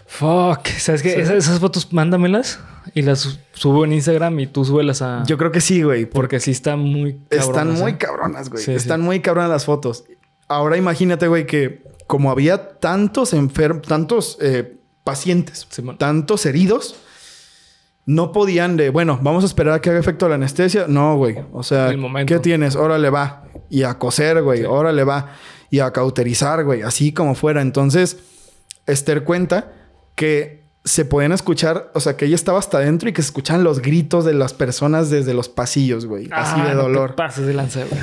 [0.08, 0.68] Fuck.
[0.78, 1.16] ¿Sabes qué?
[1.16, 1.22] Sí.
[1.22, 2.60] Esas, esas fotos mándamelas
[2.94, 5.24] y las su- subo en Instagram y tú súbelas a...
[5.26, 7.98] Yo creo que sí, güey, porque sí está muy Están cabronas, muy ¿eh?
[7.98, 8.64] cabronas, güey.
[8.64, 9.06] Sí, Están sí.
[9.06, 10.04] muy cabronas las fotos.
[10.48, 15.66] Ahora imagínate, güey, que como había tantos enfermos, tantos eh, pacientes,
[15.98, 16.96] tantos heridos,
[18.06, 20.86] no podían de, bueno, vamos a esperar a que haga efecto la anestesia.
[20.88, 21.38] No, güey.
[21.54, 21.94] O sea.
[22.26, 22.76] ¿qué tienes?
[22.76, 23.44] Órale, va.
[23.70, 24.60] Y a coser, güey.
[24.60, 24.66] Sí.
[24.66, 25.30] Órale, va.
[25.70, 26.82] Y a cauterizar, güey.
[26.82, 27.62] Así como fuera.
[27.62, 28.18] Entonces,
[28.86, 29.72] Esther cuenta
[30.16, 33.64] que se podían escuchar, o sea, que ella estaba hasta adentro y que se escuchaban
[33.64, 36.28] los gritos de las personas desde los pasillos, güey.
[36.32, 37.16] Así Ah, de no te dolor.
[37.16, 38.02] pases de lanza, güey.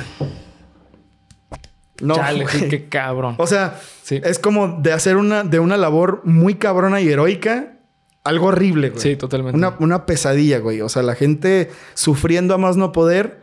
[2.01, 2.69] No, Chale, güey.
[2.69, 3.35] qué cabrón.
[3.37, 4.19] O sea, Sí.
[4.23, 7.73] es como de hacer una, de una labor muy cabrona y heroica,
[8.23, 9.01] algo horrible, güey.
[9.01, 9.57] Sí, totalmente.
[9.57, 10.81] Una, una pesadilla, güey.
[10.81, 13.41] O sea, la gente sufriendo a más no poder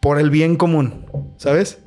[0.00, 1.06] por el bien común,
[1.38, 1.78] ¿sabes?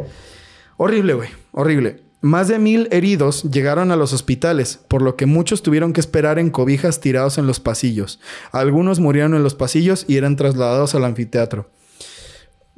[0.77, 1.29] Horrible, güey.
[1.51, 2.03] Horrible.
[2.19, 6.39] Más de mil heridos llegaron a los hospitales, por lo que muchos tuvieron que esperar
[6.39, 8.19] en cobijas tirados en los pasillos.
[8.51, 11.69] Algunos murieron en los pasillos y eran trasladados al anfiteatro.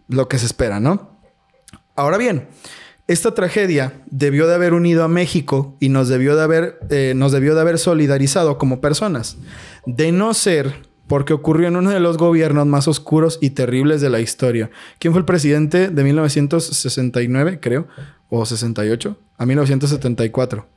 [0.07, 1.21] Lo que se espera, ¿no?
[1.95, 2.49] Ahora bien,
[3.09, 7.31] esta tragedia debió de haber unido a México y nos debió de haber, eh, nos
[7.31, 9.37] debió de haber solidarizado como personas.
[9.87, 14.11] De no ser porque ocurrió en uno de los gobiernos más oscuros y terribles de
[14.11, 14.69] la historia.
[14.99, 17.87] ¿Quién fue el presidente de 1969, creo?
[18.29, 19.17] ¿O 68?
[19.39, 20.67] A 1974.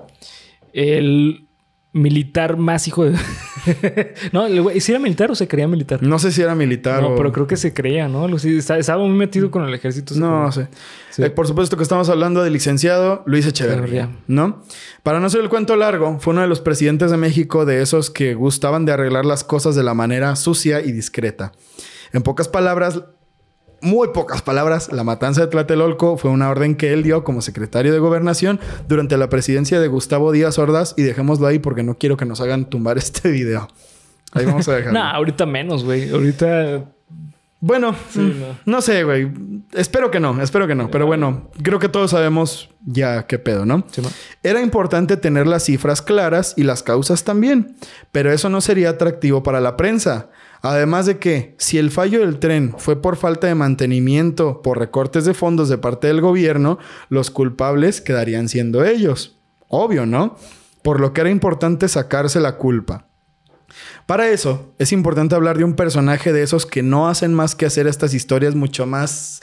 [0.73, 1.49] El
[1.93, 3.13] militar más hijo de...
[4.33, 6.03] no, el güey, ¿sí era militar o se creía militar?
[6.03, 7.17] No sé si era militar No, o...
[7.17, 8.27] pero creo que se creía, ¿no?
[8.37, 10.15] Estaba, muy metido con el ejército.
[10.15, 10.65] No sé.
[10.65, 10.69] sé.
[11.11, 11.23] Sí.
[11.23, 14.11] Eh, por supuesto que estamos hablando del licenciado Luis Echeverría.
[14.27, 14.63] ¿no?
[15.03, 18.11] Para no hacer el cuento largo, fue uno de los presidentes de México de esos
[18.11, 21.53] que gustaban de arreglar las cosas de la manera sucia y discreta.
[22.13, 23.03] En pocas palabras,
[23.83, 27.93] muy pocas palabras, la matanza de Tlatelolco fue una orden que él dio como secretario
[27.93, 32.17] de gobernación durante la presidencia de Gustavo Díaz Ordaz y dejémoslo ahí porque no quiero
[32.17, 33.69] que nos hagan tumbar este video.
[34.33, 34.99] Ahí vamos a dejarlo.
[34.99, 36.11] No, ahorita menos, güey.
[36.11, 36.85] Ahorita...
[37.61, 38.47] Bueno, Sí, mm, no.
[38.67, 38.81] no.
[38.81, 39.31] sé, güey.
[39.73, 40.91] Espero que no, espero que no.
[40.91, 43.85] Pero bueno, creo que todos sabemos ya qué pedo, ¿no?
[43.93, 44.03] Sí.
[44.43, 47.77] Era importante tener las cifras claras y las causas también,
[48.11, 50.29] pero eso no sería atractivo para la prensa.
[50.63, 55.25] Además de que, si el fallo del tren fue por falta de mantenimiento, por recortes
[55.25, 59.39] de fondos de parte del gobierno, los culpables quedarían siendo ellos.
[59.69, 60.37] Obvio, ¿no?
[60.83, 63.09] Por lo que era importante sacarse la culpa.
[64.07, 67.67] Para eso, es importante hablar de un personaje de esos que no hacen más que
[67.67, 69.41] hacer estas historias mucho más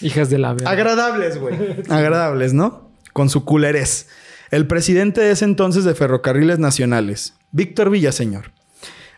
[0.00, 1.56] Hijas de la agradables, güey.
[1.88, 2.90] agradables, ¿no?
[3.12, 4.08] Con su culerés.
[4.50, 8.53] El presidente de ese entonces de Ferrocarriles Nacionales, Víctor Villaseñor.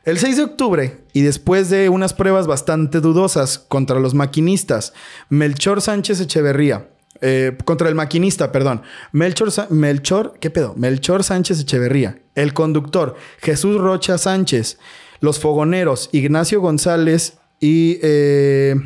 [0.07, 4.93] El 6 de octubre, y después de unas pruebas bastante dudosas contra los maquinistas,
[5.31, 6.89] Melchor Sánchez Echeverría,
[7.21, 8.83] eh, contra el maquinista, perdón.
[9.11, 10.75] Melchor, Melchor, ¿qué pedo?
[10.77, 12.23] Melchor Sánchez Echeverría.
[12.37, 14.79] El conductor, Jesús Rocha Sánchez.
[15.19, 17.99] Los fogoneros, Ignacio González y...
[18.01, 18.77] eh,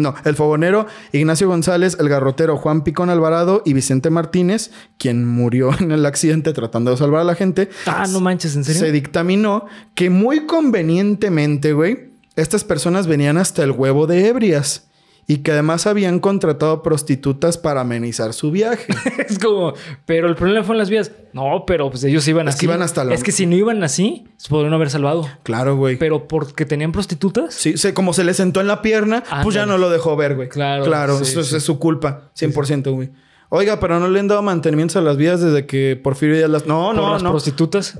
[0.00, 5.70] no, el fogonero Ignacio González, el garrotero Juan Picón Alvarado y Vicente Martínez, quien murió
[5.80, 7.70] en el accidente tratando de salvar a la gente.
[7.86, 8.80] Ah, no manches, ¿en serio?
[8.80, 14.89] Se dictaminó que muy convenientemente, güey, estas personas venían hasta el huevo de ebrias
[15.26, 18.92] y que además habían contratado prostitutas para amenizar su viaje.
[19.28, 19.74] es como,
[20.06, 21.12] pero el problema fue en las vías.
[21.32, 22.60] No, pero pues ellos iban Es así.
[22.60, 25.28] que iban hasta la- Es que si no iban así, se podrían haber salvado.
[25.44, 25.96] claro, güey.
[25.96, 27.54] Pero porque tenían prostitutas.
[27.54, 30.34] Sí, se- como se le sentó en la pierna, pues ya no lo dejó ver,
[30.36, 30.48] güey.
[30.48, 31.56] Claro, Claro, sí, eso sí.
[31.56, 33.10] es su culpa, 100%, güey.
[33.50, 36.66] Oiga, pero no le han dado mantenimiento a las vías desde que Porfirio Díaz las...
[36.66, 37.30] No, por no, las no.
[37.30, 37.98] prostitutas.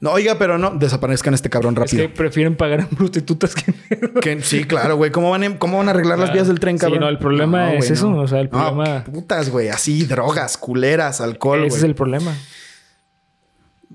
[0.00, 0.70] No, oiga, pero no.
[0.70, 2.02] Desaparezcan este cabrón Es rápido.
[2.02, 3.72] que prefieren pagar en prostitutas que.
[4.20, 5.10] Que- sí, claro, güey.
[5.10, 7.00] ¿Cómo van, a, ¿Cómo van a arreglar las vías del tren, Sí, cabrón?
[7.00, 9.68] no, el problema es güey, eso, o sea, el No, problema- putas, güey.
[9.70, 11.78] Así, drogas, culeras, alcohol, Ese güey.
[11.78, 12.32] es el problema.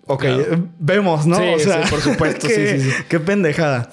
[0.05, 0.41] Ok, Claro.
[0.41, 1.37] eh, vemos, ¿no?
[1.37, 2.91] Sí, o sea, sí, por supuesto, sí, sí, sí.
[3.07, 3.89] Qué pendejada.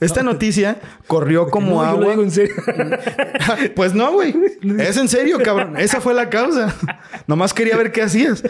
[0.00, 2.10] Esta noticia corrió como No, yo lo agua.
[2.12, 2.54] digo en serio.
[3.76, 4.34] pues no, güey.
[4.78, 5.76] Es en serio, cabrón.
[5.76, 6.74] Esa fue la causa.
[7.26, 8.42] Nomás quería ver qué hacías.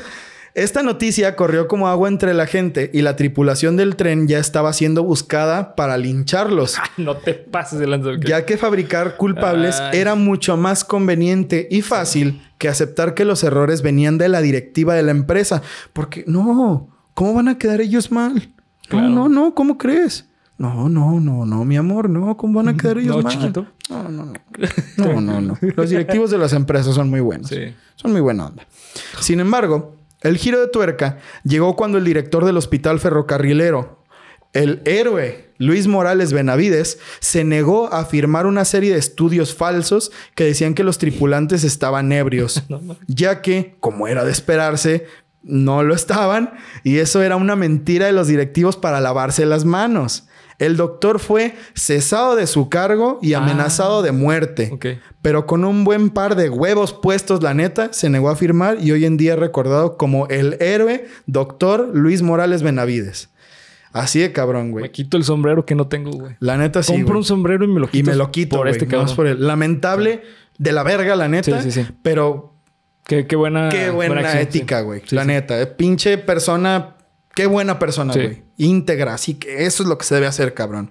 [0.55, 4.73] Esta noticia corrió como agua entre la gente y la tripulación del tren ya estaba
[4.73, 6.77] siendo buscada para lincharlos.
[6.97, 8.11] no te pases de lanza.
[8.25, 9.99] Ya que fabricar culpables Ay.
[9.99, 14.95] era mucho más conveniente y fácil que aceptar que los errores venían de la directiva
[14.95, 15.63] de la empresa.
[15.93, 18.51] Porque no, ¿cómo van a quedar ellos mal?
[18.89, 19.09] Claro.
[19.09, 20.27] No, no, no, ¿cómo crees?
[20.59, 23.33] No, no, no, no, mi amor, no, ¿cómo van a quedar ellos No, mal?
[23.33, 23.67] chiquito.
[23.89, 24.33] No, no, no.
[24.97, 25.59] No, no, no.
[25.77, 27.49] Los directivos de las empresas son muy buenos.
[27.49, 27.73] Sí.
[27.97, 28.67] Son muy buena onda.
[29.21, 34.05] Sin embargo, el giro de tuerca llegó cuando el director del hospital ferrocarrilero,
[34.53, 40.45] el héroe Luis Morales Benavides, se negó a firmar una serie de estudios falsos que
[40.45, 42.63] decían que los tripulantes estaban ebrios,
[43.07, 45.07] ya que, como era de esperarse,
[45.43, 46.53] no lo estaban
[46.85, 50.25] y eso era una mentira de los directivos para lavarse las manos.
[50.61, 53.39] El doctor fue cesado de su cargo y Ah.
[53.39, 54.71] amenazado de muerte.
[55.23, 58.93] Pero con un buen par de huevos puestos, la neta, se negó a firmar y
[58.93, 63.31] hoy en día es recordado como el héroe doctor Luis Morales Benavides.
[63.93, 64.93] Así de cabrón, Me güey.
[64.93, 66.37] quito el sombrero que no tengo, güey.
[66.39, 66.93] La neta sí.
[66.93, 67.19] Compro güey.
[67.19, 67.99] un sombrero y me lo quito.
[67.99, 69.17] Y me lo quito por güey, este cabrón.
[69.17, 70.23] por el lamentable
[70.59, 71.61] de la verga, la neta.
[71.61, 71.91] Sí, sí, sí.
[72.03, 72.55] Pero
[73.05, 73.69] Qué, qué buena.
[73.71, 75.03] qué buena, acción, ética, güey.
[75.05, 75.29] Sí, la sí.
[75.29, 75.61] neta.
[75.61, 76.95] eh, Pinche persona.
[77.35, 78.21] Qué buena persona, Sí.
[78.21, 78.43] güey.
[78.57, 79.15] Íntegra.
[79.15, 80.91] Así que eso es lo que se debe hacer, cabrón.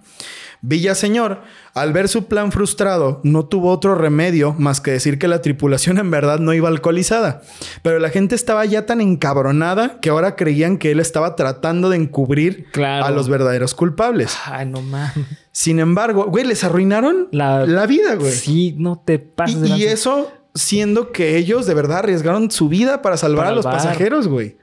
[0.61, 1.41] Villaseñor,
[1.73, 5.97] al ver su plan frustrado, no tuvo otro remedio más que decir que la tripulación
[5.99, 7.41] en verdad no iba alcoholizada.
[7.81, 11.95] Pero la gente estaba ya tan encabronada que ahora creían que él estaba tratando de
[11.97, 13.05] encubrir Claro.
[13.05, 14.35] a los verdaderos culpables.
[14.45, 15.13] Ay, no mames.
[15.53, 18.31] Sin embargo, güey, les arruinaron la, La- vida, güey.
[18.33, 23.01] Sí, no te pases Y, y eso siendo que ellos de verdad arriesgaron su vida
[23.01, 24.57] para salvar Para a los pasajeros, güey.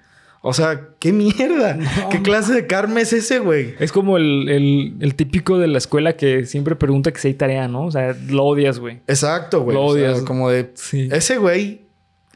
[0.48, 1.76] O sea, qué mierda.
[2.10, 3.74] ¿Qué clase de karma es ese, güey?
[3.80, 7.34] Es como el, el- el típico de la escuela que siempre pregunta que si hay
[7.34, 7.84] tarea, ¿no?
[7.86, 9.00] O sea, lo odias, güey.
[9.08, 9.76] Exacto, güey.
[9.76, 10.22] Lo O sea, odias.
[10.22, 11.08] como de Sí.
[11.10, 11.82] ese güey,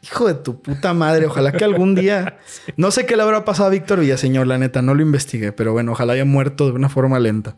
[0.03, 1.27] hijo de tu puta madre.
[1.27, 2.39] Ojalá que algún día.
[2.77, 5.73] No sé qué le habrá pasado a Víctor Villaseñor, la neta, no lo investigué, pero
[5.73, 7.55] bueno, ojalá haya muerto de una forma lenta.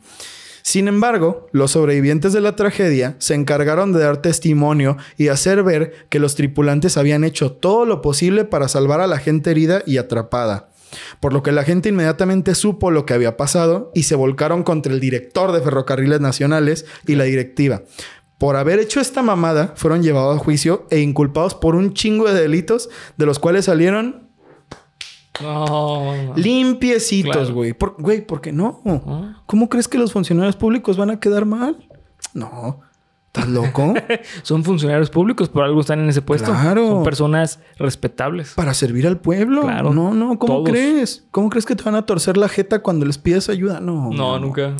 [0.62, 6.06] Sin embargo, los sobrevivientes de la tragedia se encargaron de dar testimonio y hacer ver
[6.08, 9.98] que los tripulantes habían hecho todo lo posible para salvar a la gente herida y
[9.98, 10.68] atrapada.
[11.20, 14.92] Por lo que la gente inmediatamente supo lo que había pasado y se volcaron contra
[14.92, 17.82] el director de Ferrocarriles Nacionales y la directiva.
[18.38, 22.40] Por haber hecho esta mamada, fueron llevados a juicio e inculpados por un chingo de
[22.40, 24.31] delitos, de los cuales salieron
[25.40, 26.34] No.
[26.36, 27.74] limpiecitos, güey.
[27.98, 28.82] Güey, ¿por qué no?
[28.84, 29.42] Ah.
[29.46, 31.76] ¿Cómo crees que los funcionarios públicos van a quedar mal?
[32.34, 32.80] No.
[33.34, 33.94] ¿Estás loco?
[34.42, 36.50] Son funcionarios públicos, por algo están en ese puesto.
[36.50, 36.86] Claro.
[36.86, 38.52] Son personas respetables.
[38.52, 39.62] Para servir al pueblo.
[39.62, 39.94] Claro.
[39.94, 40.38] No, no.
[40.38, 40.68] ¿Cómo Todos.
[40.68, 41.24] crees?
[41.30, 43.80] ¿Cómo crees que te van a torcer la jeta cuando les pides ayuda?
[43.80, 44.10] No.
[44.12, 44.74] No, nunca.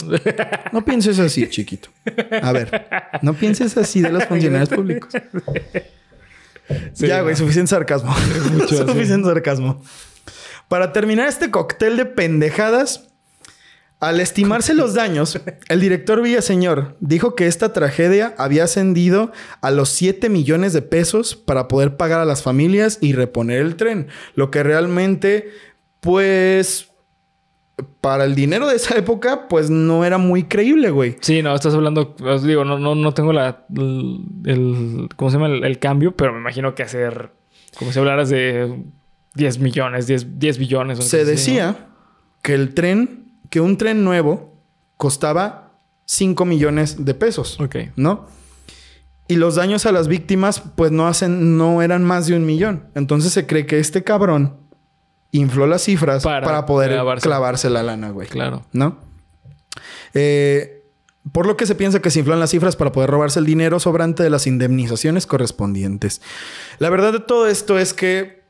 [0.71, 1.89] No pienses así, chiquito.
[2.43, 2.87] A ver,
[3.23, 5.15] no pienses así de los funcionarios públicos.
[6.93, 7.39] Sí, ya, güey, no.
[7.39, 8.15] suficiente sarcasmo.
[8.53, 9.81] mucho, suficiente sarcasmo.
[10.73, 13.13] Para terminar este cóctel de pendejadas,
[14.01, 19.91] al estimarse los daños, el director Villaseñor dijo que esta tragedia había ascendido a los
[19.91, 24.09] 7 millones de pesos para poder pagar a las familias y reponer el tren.
[24.35, 25.51] Lo que realmente,
[26.01, 26.91] pues,
[28.01, 31.19] para el dinero de esa época, pues no era muy creíble, güey.
[31.21, 35.49] Sí, no, estás hablando, os digo, no, no, no tengo la, ¿cómo se llama?
[35.49, 37.31] El, el cambio, pero me imagino que hacer,
[37.77, 38.85] como si hablaras de
[39.35, 40.99] 10 millones, 10, 10 billones.
[40.99, 41.89] o Se así, decía
[42.43, 44.61] que el tren, que un tren nuevo
[44.97, 47.67] costaba 5 millones de pesos, ¿no?
[47.67, 47.77] Ok.
[47.97, 48.27] ¿no?
[49.29, 52.91] Y los daños a las víctimas, pues no hacen, no eran más de un millón.
[52.95, 54.57] Entonces se cree que este cabrón
[55.31, 57.23] infló las cifras para, Para poder clavarse.
[57.23, 58.29] clavarse la lana, güey.
[58.29, 58.67] Claro.
[58.73, 58.99] ¿No?
[60.13, 60.83] Eh,
[61.33, 63.79] por lo que se piensa que se inflan las cifras para poder robarse el dinero
[63.81, 66.21] sobrante de las indemnizaciones correspondientes.
[66.79, 68.42] La verdad de todo esto es que,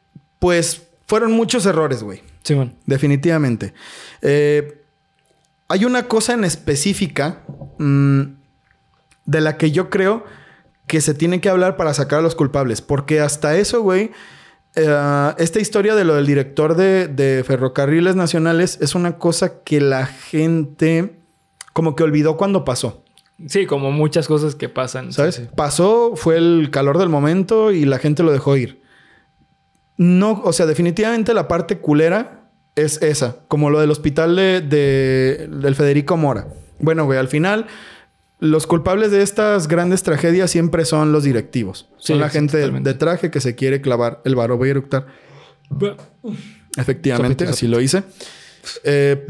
[0.42, 2.20] pues, fueron muchos errores, güey.
[2.42, 2.74] Simón.
[2.84, 3.74] Definitivamente.
[4.22, 4.82] Eh,
[5.68, 7.42] hay una cosa en específica
[7.78, 8.22] mm,
[9.24, 10.24] de la que yo creo
[10.88, 12.82] que se tiene que hablar para sacar a los culpables.
[12.82, 14.10] Porque hasta eso, güey,
[14.74, 19.80] eh, esta historia de lo del director de, de Ferrocarriles Nacionales es una cosa que
[19.80, 21.20] la gente
[21.72, 23.04] como que olvidó cuando pasó.
[23.46, 25.12] Sí, como muchas cosas que pasan.
[25.12, 25.36] ¿Sabes?
[25.36, 25.48] Sí, sí.
[25.54, 28.81] Pasó, fue el calor del momento y la gente lo dejó ir.
[29.96, 35.48] No, o sea, definitivamente la parte culera es esa, como lo del hospital de, de-
[35.50, 36.48] del Federico Mora.
[36.78, 37.66] Bueno, güey, al final,
[38.40, 41.88] los culpables de estas grandes tragedias siempre son los directivos.
[41.98, 42.90] Son la gente de, totalmente.
[42.92, 44.56] de traje que se quiere clavar el varo.
[44.56, 45.06] Voy a eructar.
[46.76, 48.02] Efectivamente, así lo hice.
[48.84, 49.26] Eh,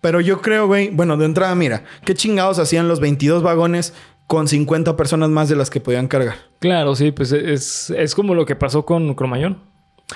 [0.00, 3.92] pero yo creo, güey, bueno, de entrada, mira, ¿qué chingados hacían los 22 vagones
[4.26, 6.36] con 50 personas más de las que podían cargar?
[6.58, 9.58] Claro, sí, pues es, es como lo que pasó con Cromañón.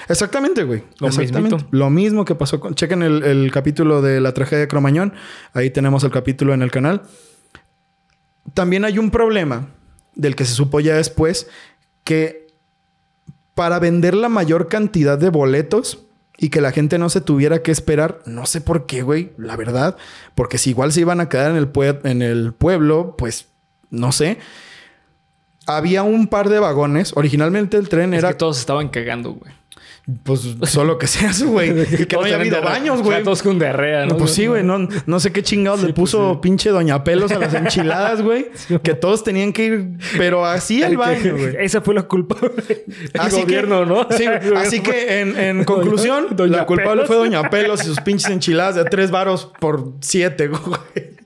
[0.09, 0.85] Exactamente, güey.
[1.01, 1.57] Lo Exactamente.
[1.57, 1.77] mismito.
[1.77, 2.75] Lo mismo que pasó con...
[2.75, 5.15] Chequen el, el capítulo de la tragedia de Cromañón.
[5.53, 7.03] Ahí tenemos el capítulo en el canal.
[8.55, 9.69] También hay un problema
[10.15, 11.49] del que se supo ya después
[12.05, 12.49] que
[13.55, 16.05] para vender la mayor cantidad de boletos
[16.39, 19.57] y que la gente no se tuviera que esperar, no sé por qué, güey, la
[19.57, 19.97] verdad,
[20.35, 23.49] porque si igual se iban a quedar en el, pue- en el pueblo, pues
[23.91, 24.39] no sé.
[25.67, 27.13] Había un par de vagones.
[27.15, 29.53] Originalmente el tren Es era que todos estaban cagando, güey.
[30.25, 31.71] pues solo que sea eso, güey.
[32.01, 33.23] Y que no haya habido baños, güey.
[33.23, 34.17] Todos con diarrea, ¿no?
[34.17, 34.65] Pues sí, güey.
[34.65, 38.49] No, no sé qué chingados le puso pinche Doña Pelos a las enchiladas, güey.
[38.83, 41.55] que todos tenían que ir, pero así El que- baño, güey.
[41.61, 42.37] Esa fue la culpa.
[43.13, 44.09] El gobierno, que, ¿no?
[44.17, 44.25] Sí,
[44.57, 47.07] así que en, en conclusión, Doña la culpable Pelos.
[47.07, 51.20] fue Doña Pelos y sus pinches enchiladas de tres varos por siete, güey.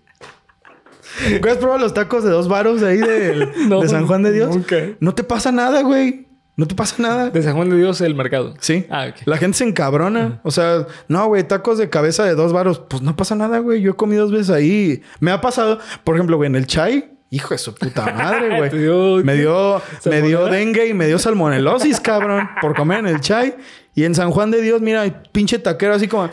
[1.40, 4.32] ¿Güey, ¿Has probado los tacos de dos varos ahí del- No, de San Juan de
[4.32, 4.50] Dios?
[4.54, 4.76] nunca.
[5.00, 6.26] No te pasa nada, güey.
[6.56, 7.30] No te pasa nada.
[7.30, 8.54] De San Juan de Dios, el mercado.
[8.60, 8.86] Sí.
[8.88, 9.08] Ah.
[9.24, 10.40] La gente se encabrona.
[10.44, 12.78] O sea, no, güey, tacos de cabeza de dos varos.
[12.88, 13.80] Pues no pasa nada, güey.
[13.80, 15.02] Yo he comido dos veces ahí.
[15.18, 17.10] Me ha pasado, por ejemplo, güey, en el chai.
[17.30, 18.70] Hijo de su puta madre, güey.
[18.78, 23.20] Dio- me dio, me dio dengue y me dio salmonelosis, cabrón, por comer en el
[23.20, 23.56] chai.
[23.96, 26.30] Y en San Juan de Dios, mira, pinche taquero así como,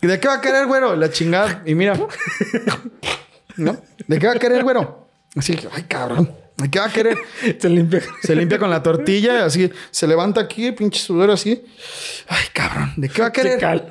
[0.00, 0.94] ¿de qué va a querer, güero?
[0.94, 1.62] La chingada.
[1.66, 1.94] Y mira,
[3.56, 3.76] ¿no?
[4.10, 5.06] ¿De qué va a querer, güero?
[5.36, 6.32] Así, ay, cabrón.
[6.56, 7.16] ¿De qué va a querer?
[7.60, 8.02] Se limpia.
[8.22, 11.64] Se limpia con la tortilla, así, se levanta aquí, pinche sudor así.
[12.28, 13.54] Ay, cabrón, ¿de qué va a querer?
[13.54, 13.90] Qué calor.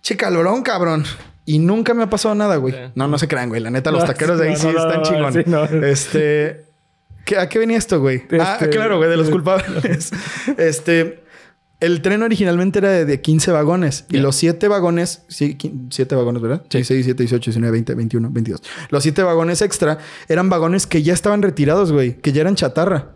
[0.00, 1.04] Che, calorón, cabrón.
[1.44, 2.72] Y nunca me ha pasado nada, güey.
[2.72, 2.80] Sí.
[2.94, 3.60] No, no se crean, güey.
[3.60, 5.44] La neta, los No, taqueros de ahí no, sí no, están chingones.
[5.44, 5.76] sí.
[5.84, 6.64] Este.
[7.26, 8.22] ¿qué- ¿A qué venía esto, güey?
[8.40, 10.10] Ah, Este- claro, güey, de los culpables.
[10.56, 11.21] este.
[11.82, 14.04] El tren originalmente era de, de 15 vagones.
[14.08, 14.22] Y Ya.
[14.22, 15.24] los 7 vagones...
[15.28, 15.58] Sí,
[15.90, 16.62] 7 vagones, ¿verdad?
[16.70, 16.78] Sí.
[16.78, 18.62] 16, 17, 18, 19, 20, 21, 22.
[18.90, 22.16] Los 7 vagones extra eran vagones que ya estaban retirados, güey.
[22.18, 23.10] Que ya eran chatarra.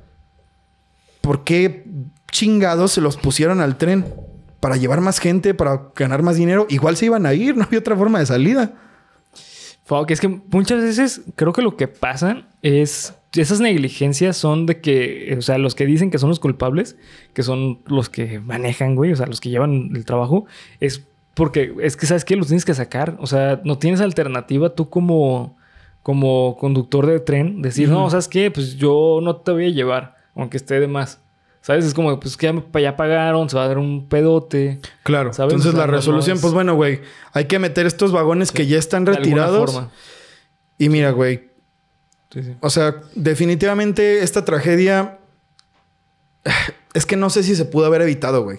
[1.20, 1.84] ¿Por qué
[2.30, 4.04] chingados se los pusieron al tren?
[4.60, 6.66] Para llevar más gente, para ganar más dinero.
[6.68, 8.72] Igual se iban a ir, no había otra forma de salida.
[9.84, 13.14] Fuck, es que muchas veces creo que lo que pasa es.
[13.34, 16.96] Esas negligencias son de que, o sea, los que dicen que son los culpables,
[17.34, 20.46] que son los que manejan, güey, o sea, los que llevan el trabajo,
[20.80, 22.34] es porque es que, ¿sabes qué?
[22.36, 23.16] Los tienes que sacar.
[23.20, 25.58] O sea, no tienes alternativa tú como,
[26.02, 28.50] como conductor de tren, decir, no, ¿sabes qué?
[28.50, 31.20] Pues yo no te voy a llevar, aunque esté de más.
[31.60, 31.84] ¿Sabes?
[31.84, 32.46] Es como, pues que
[32.80, 34.78] ya, pagaron, se va a dar un pedote.
[35.02, 35.32] Claro.
[35.32, 35.52] ¿Sabes?
[35.54, 37.00] Entonces O sea, la resolución, no es- pues bueno, güey.
[37.32, 39.72] Hay que meter estos vagones que ya están de retirados.
[39.74, 39.90] forma.
[40.78, 41.50] Y mira, güey.
[42.30, 42.54] Sí, sí.
[42.60, 45.18] O sea, definitivamente esta tragedia...
[46.94, 48.58] Es que no sé si se pudo haber evitado, güey.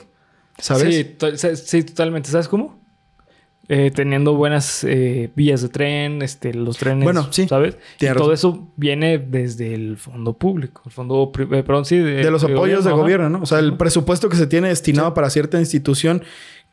[0.60, 0.93] ¿Sabes?
[0.95, 2.30] Sí, to- sí, totalmente.
[2.30, 2.77] ¿Sabes cómo?
[3.69, 7.47] Eh, teniendo buenas eh, vías de tren, este, los trenes, Bueno, sí.
[7.49, 7.77] ¿sabes?
[7.99, 12.32] Y todo eso viene desde el fondo público, el fondo, eh, perdón, sí, de, de
[12.32, 12.99] los apoyos de ajá.
[12.99, 13.41] gobierno, ¿no?
[13.41, 16.23] O sea, el presupuesto que se tiene destinado para cierta institución,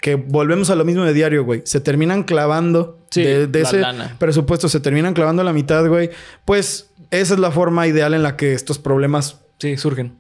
[0.01, 1.63] que volvemos a lo mismo de diario, güey.
[1.65, 4.17] Se terminan clavando Sí, de, de ese lana.
[4.19, 6.11] presupuesto, se terminan clavando la mitad, güey.
[6.45, 10.17] Pues esa es la forma ideal en la que estos problemas, Sí, surgen.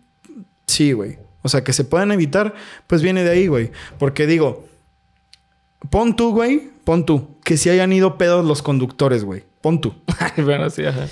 [0.66, 1.18] sí, güey.
[1.42, 2.54] O sea, que se puedan evitar,
[2.86, 3.70] pues viene de ahí, güey.
[3.98, 4.66] Porque digo,
[5.90, 9.44] pon tú, güey, pon tú, que si hayan ido pedos los conductores, güey.
[9.60, 9.94] Pon tú.
[10.38, 11.06] bueno, sí, ajá.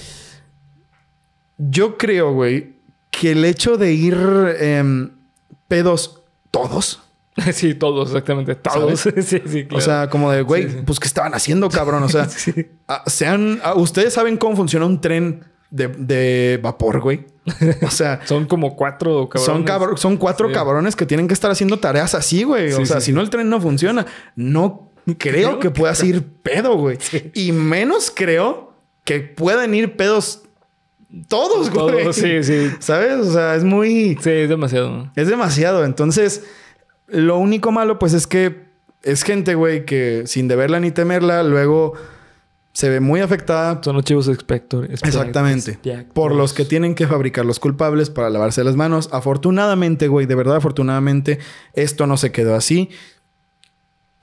[1.59, 2.73] Yo creo, güey,
[3.11, 4.17] que el hecho de ir
[4.61, 5.11] em,
[5.69, 7.03] pedos todos,
[7.53, 8.55] Sí, todos, exactamente.
[8.57, 9.01] Todos.
[9.01, 9.11] sí,
[9.47, 9.77] sí, claro.
[9.79, 12.03] o sea, como de, güey, Sí, pues, ¿qué estaban haciendo, cabrón?
[12.03, 12.29] O sea,
[12.89, 17.25] ah, sean, ah, ustedes saben cómo funciona un tren de, de vapor, güey.
[17.83, 19.47] O sea, Son como cuatro cabrones.
[19.47, 22.73] son, cabr- son cuatro cabrones que tienen que estar haciendo tareas así, güey.
[22.73, 24.07] o sea, si no el tren no funciona,
[24.37, 26.99] no creo, Creo que que puedas ir pedo, güey.
[27.35, 28.75] Y menos creo
[29.05, 30.43] que puedan ir pedos
[31.29, 32.13] todos, Todo, güey.
[32.13, 32.71] sí, sí.
[32.79, 33.15] ¿Sabes?
[33.27, 34.17] O sea, es muy...
[34.23, 35.11] Sí, es demasiado.
[35.17, 35.85] Es demasiado.
[35.85, 36.45] Entonces,
[37.13, 41.95] lo único malo, pues, es que es gente, güey, que sin deberla ni temerla, luego
[42.73, 45.03] se ve muy afectada Son los chivos expectores.
[45.03, 45.79] Exactamente.
[46.15, 49.11] por los que tienen que fabricar los culpables para lavarse las manos.
[49.13, 51.39] Afortunadamente, güey, de verdad, afortunadamente,
[51.75, 52.91] esto no se quedó así.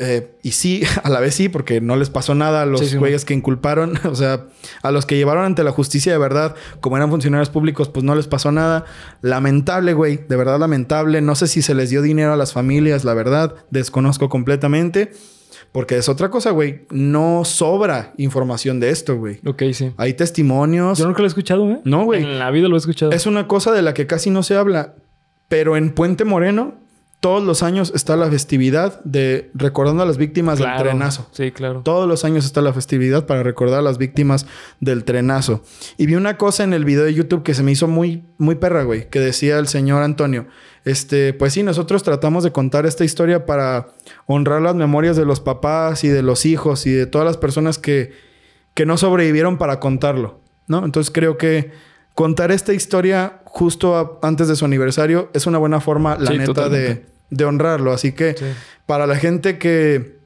[0.02, 2.88] Eh, y sí, a la vez sí, porque no les pasó nada a los Sí,
[2.88, 4.00] sí, güeyes que inculparon.
[4.10, 4.47] O sea,
[4.82, 8.16] a los que llevaron ante la justicia de verdad, como eran funcionarios públicos, pues no
[8.16, 8.86] les pasó nada.
[9.22, 11.22] Lamentable, güey, de verdad lamentable.
[11.22, 15.12] No sé si se les dio dinero a las familias, la verdad, desconozco completamente.
[15.72, 16.86] Porque es otra cosa, güey.
[16.89, 19.39] No sobra información de esto, güey.
[19.45, 19.91] Ok, sí.
[19.97, 20.97] Hay testimonios.
[20.97, 21.82] Yo nunca lo he escuchado, ¿eh?
[21.84, 22.24] No, güey.
[22.24, 23.12] En la vida lo he escuchado.
[23.12, 24.95] Es una cosa de la que casi no se habla.
[25.47, 26.76] Pero en Puente Moreno,
[27.20, 30.76] todos los años está la festividad de recordando a las víctimas Claro.
[30.78, 31.28] del trenazo.
[31.32, 31.82] Sí, claro.
[31.84, 34.45] Todos los años está la festividad para recordar a las víctimas
[34.80, 35.61] del trenazo.
[35.97, 38.55] Y vi una cosa en el video de YouTube que se me hizo muy, muy
[38.55, 40.47] perra, güey, que decía el señor Antonio.
[40.86, 43.89] Este, pues sí, nosotros tratamos de contar esta historia para
[44.26, 47.78] honrar las memorias de los papás y de los hijos y de todas las personas
[47.78, 48.13] que,
[48.74, 50.86] que no sobrevivieron para contarlo, ¿no?
[50.86, 51.72] Entonces creo que
[52.20, 56.38] contar esta historia justo a- antes de su aniversario es una buena forma, la Sí,
[56.38, 57.93] neta, de, honrarlo.
[57.93, 58.43] Así que Sí.
[58.86, 60.17] para la gente que,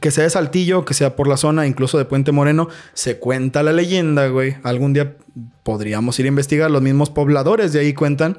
[0.00, 3.62] que sea de Saltillo, que sea por la zona, incluso de Puente Moreno, se cuenta
[3.62, 4.56] la leyenda, güey.
[4.64, 5.16] Algún día
[5.62, 6.70] podríamos ir a investigar.
[6.70, 8.36] Los mismos pobladores de ahí cuentan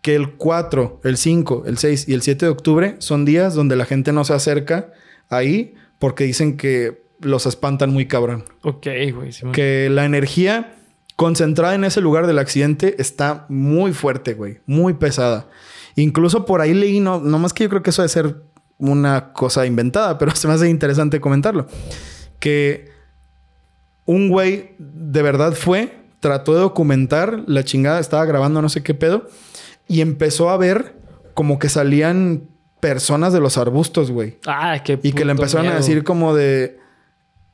[0.00, 3.76] que el 4, el 5, el 6 y el 7 de octubre son días donde
[3.76, 4.88] la gente no se acerca
[5.28, 8.44] ahí porque dicen que los espantan muy cabrón.
[8.62, 9.32] Ok, güey.
[9.32, 10.74] sí, Que la energía
[11.22, 14.58] concentrada en ese lugar del accidente está muy fuerte, güey.
[14.66, 15.46] Muy pesada.
[15.94, 18.42] Incluso por ahí leí, no, no más que yo creo que eso debe ser
[18.76, 21.68] una cosa inventada, pero se me hace interesante comentarlo.
[22.40, 22.90] Que
[24.04, 28.94] un güey de verdad fue, trató de documentar la chingada, estaba grabando no sé qué
[28.94, 29.28] pedo,
[29.86, 30.96] y empezó a ver
[31.34, 32.48] como que salían
[32.80, 34.38] personas de los arbustos, güey.
[34.44, 36.80] Ah, qué Y que le empezaron a decir como de...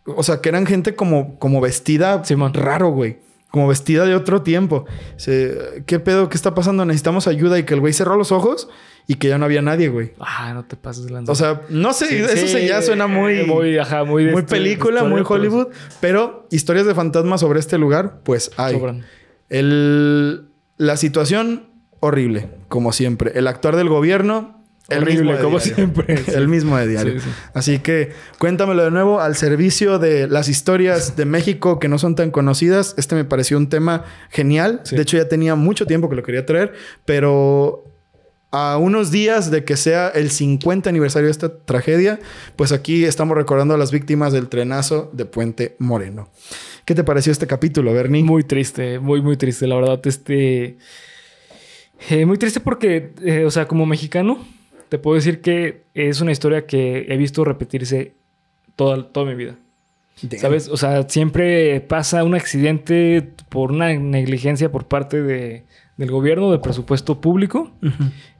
[0.06, 2.54] O sea, que eran gente como, como vestida Simón.
[2.54, 3.27] raro, güey.
[3.50, 4.84] Como vestida de otro tiempo.
[5.16, 6.28] Se, ¿Qué pedo?
[6.28, 6.84] ¿Qué está pasando?
[6.84, 7.58] Necesitamos ayuda.
[7.58, 8.68] Y que el güey cerró los ojos
[9.06, 10.12] y que ya no había nadie, güey.
[10.20, 11.32] Ah, no te pases de lanza.
[11.32, 13.40] O sea, no sé, Sí, eso sí, se ya suena muy...
[13.40, 15.68] eh, muy, ajá, muy, muy este- película, muy Hollywood.
[16.00, 18.74] Pero historias de fantasmas sobre este lugar, pues hay.
[18.74, 19.06] Sobran.
[19.48, 21.70] El, la situación,
[22.00, 23.32] horrible, como siempre.
[23.34, 24.57] El actuar del gobierno,
[24.88, 25.74] el Horrible, mismo de como diario.
[25.74, 26.24] siempre.
[26.34, 27.12] El mismo de diario.
[27.14, 27.30] Sí, sí.
[27.52, 32.14] Así que cuéntamelo de nuevo al servicio de las historias de México que no son
[32.14, 32.94] tan conocidas.
[32.96, 34.80] Este me pareció un tema genial.
[34.84, 34.96] Sí.
[34.96, 36.72] De hecho, ya tenía mucho tiempo que lo quería traer,
[37.04, 37.84] pero
[38.50, 42.18] a unos días de que sea el 50 aniversario de esta tragedia,
[42.56, 46.30] pues aquí estamos recordando a las víctimas del trenazo de Puente Moreno.
[46.86, 48.22] ¿Qué te pareció este capítulo, Bernie?
[48.24, 50.00] Muy triste, muy, muy triste, la verdad.
[50.06, 50.78] Este.
[52.08, 54.38] eh, muy triste porque, eh, o sea, como mexicano,
[54.88, 58.12] te puedo decir que es una historia que he visto repetirse
[58.76, 59.56] toda, toda mi vida.
[60.22, 60.40] Damn.
[60.40, 60.68] ¿Sabes?
[60.68, 65.64] O sea, siempre pasa un accidente por una negligencia por parte de,
[65.96, 67.70] del gobierno, del presupuesto público,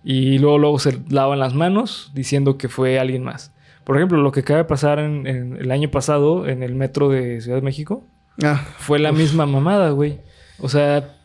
[0.03, 3.53] y luego, luego se lavan las manos diciendo que fue alguien más.
[3.85, 7.09] Por ejemplo, lo que acaba de pasar en, en el año pasado en el metro
[7.09, 8.05] de Ciudad de México
[8.43, 10.21] Ah, fue la misma mamada, güey.
[10.59, 11.17] O sea,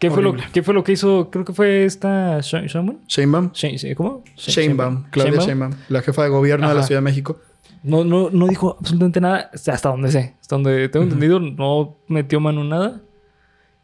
[0.00, 0.34] ¿qué fue, lo.
[0.52, 1.30] ¿qué fue lo que hizo?
[1.30, 2.98] Creo que fue esta Sha- Shaman.
[3.06, 3.52] Sheinbaum.
[3.96, 4.24] ¿Cómo?
[4.36, 5.04] Sh- Sheinbaum.
[5.10, 5.72] Claudia Sheinbaum.
[5.88, 6.82] La jefa de gobierno de la.
[6.82, 7.38] Ciudad de México.
[7.82, 10.34] No, no, no dijo absolutamente nada hasta donde sé.
[10.40, 13.00] Hasta donde tengo entendido, no metió mano en nada.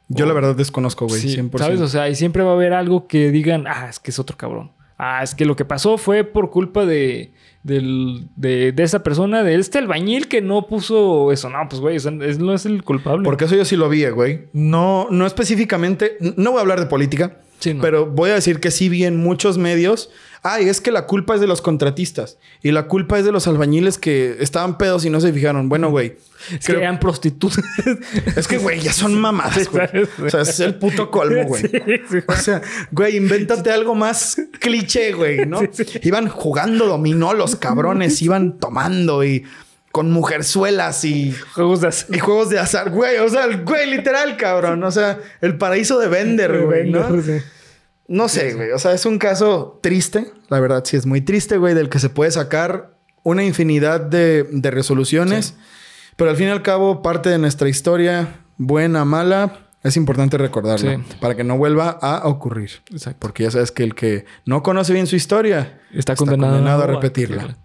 [0.08, 1.20] Yo la verdad desconozco, güey.
[1.20, 1.58] Sí, 100%.
[1.58, 1.80] ¿Sabes?
[1.80, 4.36] O sea, y siempre va a haber algo que digan, ah, es que es otro
[4.36, 4.70] cabrón.
[4.99, 7.32] Ah, es que lo que pasó fue por culpa de,
[7.62, 11.51] de, de esa persona, de este albañil que no puso eso.
[11.51, 11.99] No, pues, güey,
[12.38, 13.24] no es el culpable.
[13.24, 14.44] Porque eso yo sí lo vi, eh, güey.
[14.53, 17.82] No, no específicamente, no voy a hablar de política, Sí, no.
[17.82, 20.11] pero voy a decir que sí vi en muchos medios,
[20.42, 23.46] ay, es que la culpa es de los contratistas y la culpa es de los
[23.48, 25.68] albañiles que estaban pedos y no se fijaron.
[25.68, 26.16] Bueno, güey,
[26.52, 27.64] es creo- que eran prostitutas.
[28.36, 29.86] es que, güey, ya son mamadas, güey.
[30.24, 31.62] O sea, es el puto colmo, güey.
[31.62, 31.68] Sí,
[32.11, 32.18] sí.
[32.26, 32.61] O sea,
[32.92, 35.61] güey, invéntate algo más cliché, güey, ¿no?
[36.02, 39.44] Iban jugando dominó los cabrones, iban tomando y
[39.97, 42.14] con mujerzuelas y Juegos de azar.
[42.14, 43.16] Y juegos de azar, güey.
[43.16, 44.84] O sea, el güey, literal, cabrón.
[44.84, 47.07] O sea, el paraíso de Bender, güey, ¿no?
[48.07, 48.72] No sé, güey.
[48.72, 50.30] O sea, es un caso triste.
[50.51, 52.90] La verdad, sí es muy triste, güey, del que se puede sacar
[53.22, 55.55] una infinidad de, de resoluciones.
[56.16, 60.90] Pero al fin y al cabo, parte de nuestra historia, buena, mala, Es importante recordarlo
[60.90, 60.97] Sí.
[61.22, 62.82] para que no vuelva a ocurrir.
[62.92, 63.18] Exacto.
[63.20, 67.57] Porque ya sabes que el que no conoce bien su historia Está condenado, a repetirla.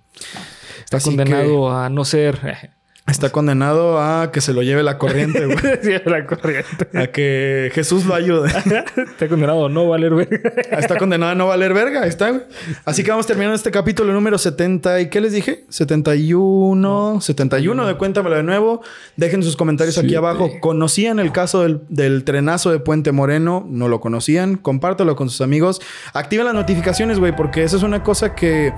[0.91, 2.73] Está Así condenado a no ser.
[3.11, 5.57] Está condenado a que se lo lleve la corriente, güey.
[6.05, 6.87] La corriente.
[6.97, 8.49] a que Jesús lo ayude.
[8.97, 10.39] Está condenado a no valer verga.
[10.71, 12.03] Está condenado a no valer verga.
[12.03, 12.43] Ahí está, güey.
[12.85, 15.01] Así que vamos terminando este capítulo número 70.
[15.01, 15.65] ¿Y qué les dije?
[15.69, 17.19] 71.
[17.21, 18.81] 71 de Cuéntamelo de nuevo.
[19.17, 20.49] Dejen sus comentarios aquí abajo.
[20.61, 23.65] ¿Conocían el caso del, del trenazo de Puente Moreno?
[23.67, 24.55] ¿No lo conocían?
[24.55, 25.81] Compártelo con sus amigos.
[26.13, 28.73] Activen las notificaciones, güey, porque eso es una cosa que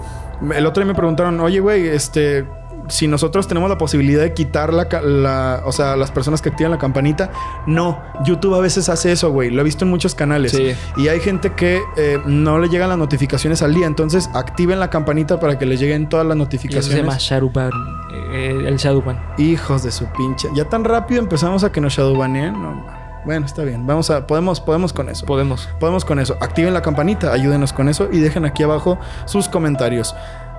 [0.53, 2.45] el otro día me preguntaron, oye, güey, este.
[2.89, 6.71] Si nosotros tenemos la posibilidad de quitar la, la- O sea, las personas que activan
[6.71, 7.31] la campanita.
[7.65, 8.01] No.
[8.25, 9.49] YouTube a veces hace eso, güey.
[9.49, 10.51] Lo he visto en muchos canales.
[10.51, 10.73] Sí.
[10.97, 13.87] Y hay gente que eh, no le llegan las notificaciones al día.
[13.87, 16.87] Entonces, activen la campanita para que les lleguen todas las Y eso notificaciones.
[16.91, 17.71] se llama Shadowban.
[18.33, 19.19] eh, el Shadowban.
[19.37, 20.49] Hijos de su pinche.
[20.53, 22.53] Ya tan rápido empezamos a que nos shadowbaneen.
[22.61, 22.85] No,
[23.25, 23.87] bueno, está bien.
[23.87, 24.27] Vamos a...
[24.27, 25.25] Podemos, podemos con eso.
[25.25, 25.69] Podemos.
[25.79, 26.35] Podemos con eso.
[26.41, 30.13] Activen la campanita, ayúdenos con eso y dejen aquí abajo sus comentarios.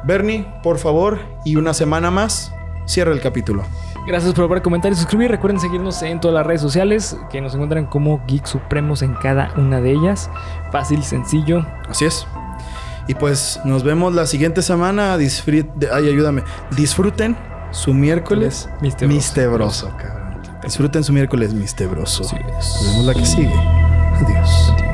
[0.06, 2.52] Bernie, por favor, y una semana más,
[2.86, 3.64] cierra el capítulo.
[4.06, 5.30] Gracias por ver, comentar y suscribir.
[5.30, 9.52] Recuerden seguirnos en todas las redes sociales que nos encuentran como Geek Supremos en cada
[9.56, 10.30] una de ellas.
[10.70, 11.64] Fácil, sencillo.
[11.88, 12.26] Así es.
[13.08, 15.14] Y pues nos vemos la siguiente semana.
[15.14, 15.28] Ay,
[15.90, 16.42] ayúdame.
[16.76, 17.36] Disfruten
[17.70, 19.14] su miércoles Mistebroso.
[19.14, 20.42] mistebroso, cabrón.
[20.62, 22.22] Disfruten su miércoles mistebroso.
[22.24, 23.54] Nos vemos la que sigue.
[23.54, 24.93] Adiós.